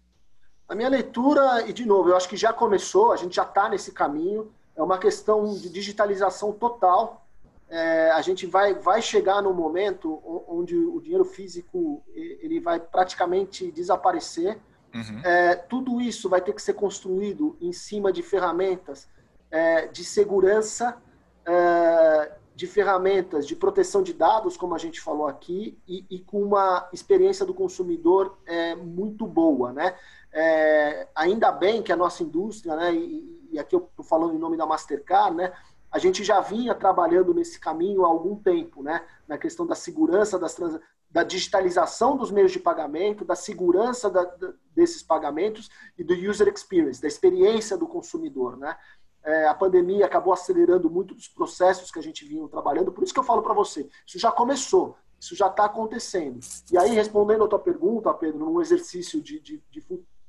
[0.72, 3.68] A minha leitura, e de novo, eu acho que já começou, a gente já está
[3.68, 7.26] nesse caminho é uma questão de digitalização total.
[7.68, 10.18] É, a gente vai, vai chegar no momento
[10.48, 14.58] onde o dinheiro físico ele vai praticamente desaparecer.
[14.94, 15.20] Uhum.
[15.22, 19.10] É, tudo isso vai ter que ser construído em cima de ferramentas
[19.50, 20.96] é, de segurança,
[21.44, 26.42] é, de ferramentas de proteção de dados, como a gente falou aqui, e, e com
[26.42, 29.70] uma experiência do consumidor é, muito boa.
[29.70, 29.94] Né?
[30.32, 34.38] É, ainda bem que a nossa indústria, né, e, e aqui eu estou falando em
[34.38, 35.52] nome da Mastercard, né?
[35.90, 39.04] A gente já vinha trabalhando nesse caminho há algum tempo, né?
[39.28, 40.80] Na questão da segurança das trans...
[41.10, 45.68] da digitalização dos meios de pagamento, da segurança da, da, desses pagamentos
[45.98, 48.74] e do user experience, da experiência do consumidor, né?
[49.22, 53.12] É, a pandemia acabou acelerando muito dos processos que a gente vinha trabalhando, por isso
[53.12, 56.40] que eu falo para você, isso já começou, isso já está acontecendo.
[56.72, 59.80] E aí, respondendo a tua pergunta, Pedro, num exercício de, de, de,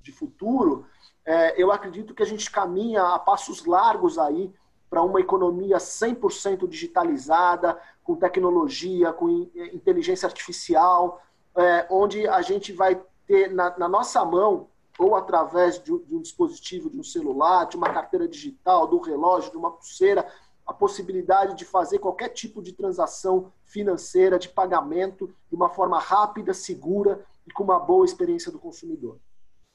[0.04, 0.86] de futuro,
[1.26, 4.54] é, eu acredito que a gente caminha a passos largos aí
[4.90, 11.22] para uma economia 100% digitalizada, com tecnologia, com inteligência artificial,
[11.56, 14.68] é, onde a gente vai ter na, na nossa mão,
[15.00, 19.50] ou através de, de, um dispositivo, de um celular, de uma carteira digital, do relógio,
[19.50, 20.28] de uma pulseira,
[20.66, 26.54] a possibilidade de fazer qualquer tipo de transação financeira, de pagamento, de uma forma rápida,
[26.54, 29.18] segura e com uma boa experiência do consumidor.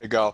[0.01, 0.32] Legal.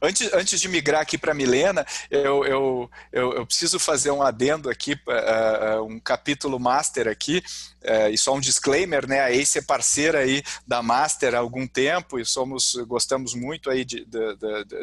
[0.00, 4.70] Antes, antes de migrar aqui para Milena, eu, eu, eu, eu, preciso fazer um adendo
[4.70, 7.42] aqui, uh, um capítulo master aqui,
[7.82, 9.20] uh, e só um disclaimer, né?
[9.20, 13.84] A Ace é parceira aí da Master há algum tempo e somos, gostamos muito aí
[13.84, 14.36] de, de,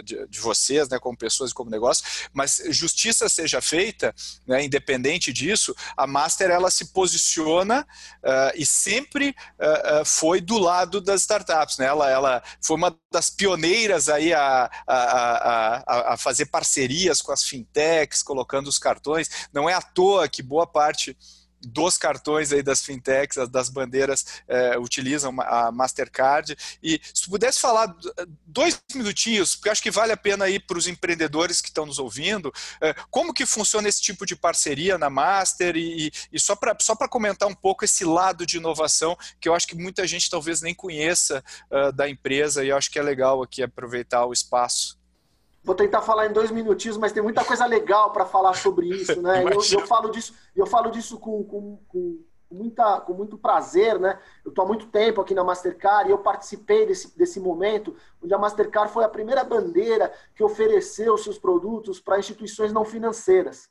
[0.04, 2.04] de, de vocês, né, como pessoas e como negócio,
[2.34, 4.14] mas justiça seja feita,
[4.46, 7.88] né, independente disso, a Master ela se posiciona
[8.24, 9.34] uh, e sempre
[10.06, 11.86] foi do lado das startups, né?
[11.86, 17.44] Ela, ela foi uma das pioneiras aí a, a, a, a, fazer parcerias com as
[17.44, 19.48] fintechs, colocando os cartões.
[19.54, 21.18] Não é à toa que boa parte
[21.68, 26.58] dos cartões aí das fintechs, das bandeiras, é, utilizam a Mastercard.
[26.82, 27.96] E se pudesse falar
[28.46, 32.00] dois minutinhos, porque acho que vale a pena aí para os empreendedores que estão nos
[32.00, 36.76] ouvindo, é, como que funciona esse tipo de parceria na Master e, e só para
[36.80, 40.62] só comentar um pouco esse lado de inovação que eu acho que muita gente talvez
[40.62, 44.97] nem conheça uh, da empresa e eu acho que é legal aqui aproveitar o espaço.
[45.68, 49.22] Vou tentar falar em dois minutinhos, mas tem muita coisa legal para falar sobre isso,
[49.22, 49.44] né?
[49.44, 54.18] Eu, eu, falo disso, eu falo disso com, com, com, muita, com muito prazer, né?
[54.46, 57.94] Eu estou há muito tempo aqui na Mastercard e eu participei desse, desse momento
[58.24, 63.70] onde a Mastercard foi a primeira bandeira que ofereceu seus produtos para instituições não financeiras.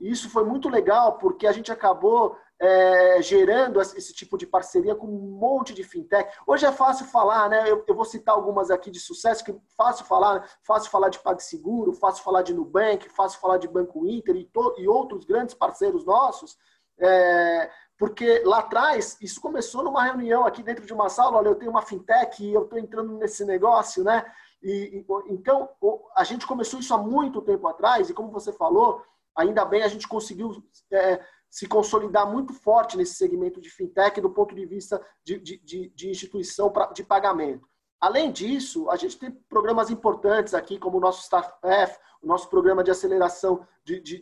[0.00, 4.94] E isso foi muito legal porque a gente acabou é, gerando esse tipo de parceria
[4.94, 6.32] com um monte de fintech.
[6.46, 7.70] Hoje é fácil falar, né?
[7.70, 11.92] Eu, eu vou citar algumas aqui de sucesso, que fácil falar, fácil falar de PagSeguro,
[11.92, 16.04] fácil falar de Nubank, fácil falar de Banco Inter e, to, e outros grandes parceiros
[16.04, 16.56] nossos.
[17.00, 21.56] É, porque lá atrás, isso começou numa reunião aqui dentro de uma sala, olha, eu
[21.56, 24.24] tenho uma fintech e eu estou entrando nesse negócio, né?
[24.62, 25.68] E, e, então,
[26.16, 29.02] a gente começou isso há muito tempo atrás, e como você falou,
[29.38, 30.62] ainda bem a gente conseguiu
[30.92, 35.58] é, se consolidar muito forte nesse segmento de fintech do ponto de vista de, de,
[35.58, 37.66] de, de instituição pra, de pagamento.
[38.00, 42.84] Além disso, a gente tem programas importantes aqui, como o nosso StartF, o nosso programa
[42.84, 44.18] de aceleração de, de,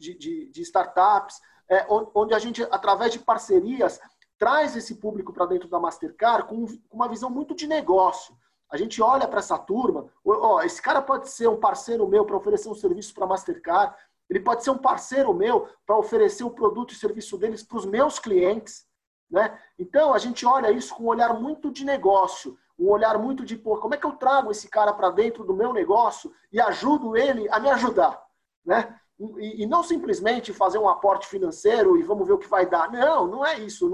[0.51, 4.01] de, startups, é, onde a gente, através de parcerias,
[4.39, 8.37] traz esse público para dentro da Mastercard com uma visão muito de negócio.
[8.71, 12.37] A gente olha para essa turma, ó, esse cara pode ser um parceiro meu para
[12.37, 13.95] oferecer um serviço para a Mastercard,
[14.29, 17.87] ele pode ser um parceiro meu para oferecer o produto e serviço deles para os
[17.87, 18.85] meus clientes.
[19.31, 19.59] Né?
[19.79, 23.57] Então, a gente olha isso com um olhar muito de negócio, um olhar muito de,
[23.57, 27.17] pô, como é que eu trago esse cara para dentro do meu negócio e ajudo
[27.17, 28.23] ele a me ajudar?
[28.65, 28.99] Né?
[29.19, 32.91] E, e, não simplesmente fazer um aporte financeiro e vamos ver o que vai dar.
[32.91, 33.87] Não, não é isso.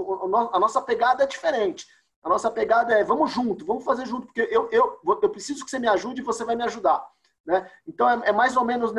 [0.51, 1.87] A nossa pegada é diferente.
[2.21, 5.69] A nossa pegada é vamos junto, vamos fazer junto, porque eu, eu, eu preciso que
[5.69, 7.05] você me ajude e você vai me ajudar.
[7.45, 7.69] Né?
[7.87, 8.93] Então, é, é mais ou menos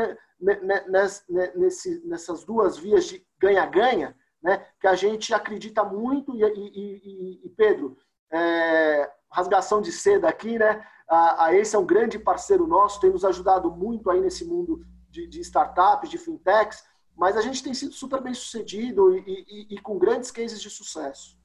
[1.54, 6.36] nesse, nessas duas vias de ganha-ganha né, que a gente acredita muito.
[6.36, 7.96] E, e, e Pedro,
[8.30, 10.86] é, rasgação de seda aqui, né?
[11.08, 14.84] A, a esse é um grande parceiro nosso, tem nos ajudado muito aí nesse mundo
[15.10, 16.82] de, de startups, de fintechs,
[17.16, 20.70] mas a gente tem sido super bem sucedido e, e, e com grandes cases de
[20.70, 21.38] sucesso.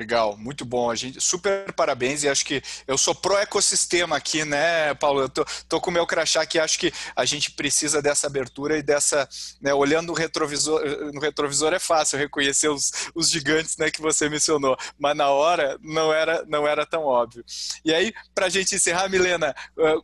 [0.00, 0.90] Legal, muito bom.
[0.90, 5.20] A gente super parabéns e acho que eu sou pro ecossistema aqui, né, Paulo?
[5.20, 8.78] Eu tô, tô com o meu crachá aqui, acho que a gente precisa dessa abertura
[8.78, 9.28] e dessa,
[9.60, 10.80] né, olhando no retrovisor,
[11.12, 15.78] no retrovisor é fácil reconhecer os, os gigantes, né, que você mencionou, mas na hora
[15.82, 17.44] não era não era tão óbvio.
[17.84, 19.54] E aí, para a gente encerrar, Milena,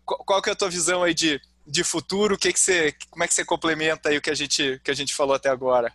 [0.04, 2.34] qual que é a tua visão aí de, de futuro?
[2.34, 4.90] O que que você, como é que você complementa aí o que a gente que
[4.90, 5.90] a gente falou até agora?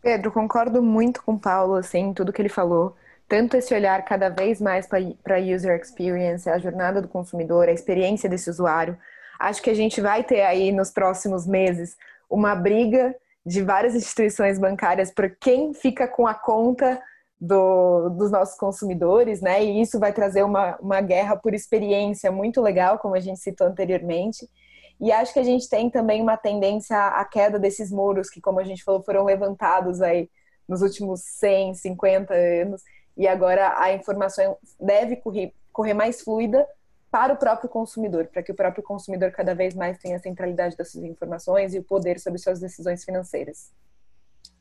[0.00, 2.96] Pedro, concordo muito com o Paulo, assim, tudo que ele falou
[3.32, 7.72] tanto esse olhar cada vez mais para a user experience, a jornada do consumidor, a
[7.72, 8.94] experiência desse usuário.
[9.40, 11.96] Acho que a gente vai ter aí nos próximos meses
[12.28, 17.00] uma briga de várias instituições bancárias por quem fica com a conta
[17.40, 19.64] do, dos nossos consumidores, né?
[19.64, 23.66] E isso vai trazer uma, uma guerra por experiência muito legal, como a gente citou
[23.66, 24.46] anteriormente.
[25.00, 28.60] E acho que a gente tem também uma tendência à queda desses muros que, como
[28.60, 30.28] a gente falou, foram levantados aí
[30.68, 32.82] nos últimos 100, 50 anos
[33.16, 36.66] e agora a informação deve correr, correr mais fluida
[37.10, 40.76] para o próprio consumidor, para que o próprio consumidor cada vez mais tenha a centralidade
[40.76, 43.70] das suas informações e o poder sobre suas decisões financeiras.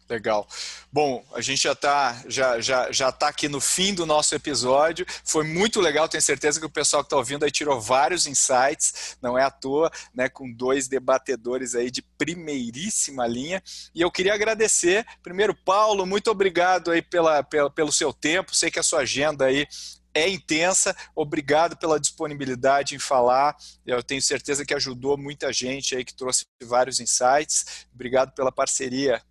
[0.09, 0.47] Legal.
[0.91, 5.05] Bom, a gente já está já, já, já tá aqui no fim do nosso episódio.
[5.23, 9.15] Foi muito legal, tenho certeza que o pessoal que está ouvindo aí tirou vários insights,
[9.21, 10.27] não é à toa, né?
[10.27, 13.63] Com dois debatedores aí de primeiríssima linha.
[13.95, 18.55] E eu queria agradecer, primeiro, Paulo, muito obrigado aí pela, pela, pelo seu tempo.
[18.55, 19.65] Sei que a sua agenda aí
[20.13, 20.95] é intensa.
[21.15, 23.55] Obrigado pela disponibilidade em falar.
[23.85, 27.87] Eu tenho certeza que ajudou muita gente aí que trouxe vários insights.
[27.93, 29.21] Obrigado pela parceria.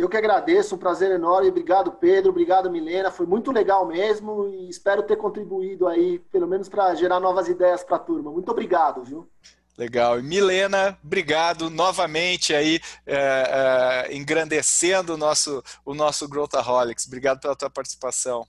[0.00, 1.50] Eu que agradeço, um prazer enorme.
[1.50, 2.30] Obrigado, Pedro.
[2.30, 3.10] Obrigado, Milena.
[3.10, 7.84] Foi muito legal mesmo e espero ter contribuído aí, pelo menos para gerar novas ideias
[7.84, 8.30] para a turma.
[8.30, 9.28] Muito obrigado, viu?
[9.76, 10.18] Legal.
[10.18, 17.06] E Milena, obrigado novamente aí, é, é, engrandecendo o nosso, o nosso Growthaholics.
[17.06, 18.46] Obrigado pela tua participação.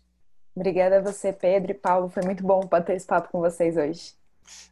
[0.55, 2.07] Obrigada a você, Pedro e Paulo.
[2.07, 4.13] Foi muito bom bater esse papo com vocês hoje.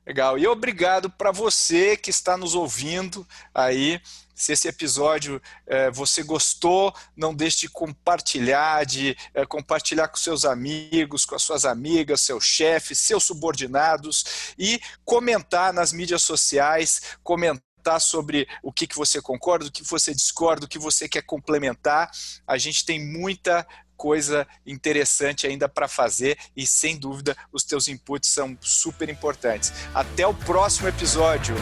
[0.06, 0.38] Legal.
[0.38, 4.02] E obrigado para você que está nos ouvindo aí.
[4.40, 10.46] Se esse episódio é, você gostou, não deixe de compartilhar, de é, compartilhar com seus
[10.46, 18.00] amigos, com as suas amigas, seus chefes, seus subordinados e comentar nas mídias sociais, comentar
[18.00, 22.10] sobre o que, que você concorda, o que você discorda, o que você quer complementar.
[22.48, 23.68] A gente tem muita
[23.98, 29.74] coisa interessante ainda para fazer e sem dúvida os teus inputs são super importantes.
[29.94, 31.56] Até o próximo episódio.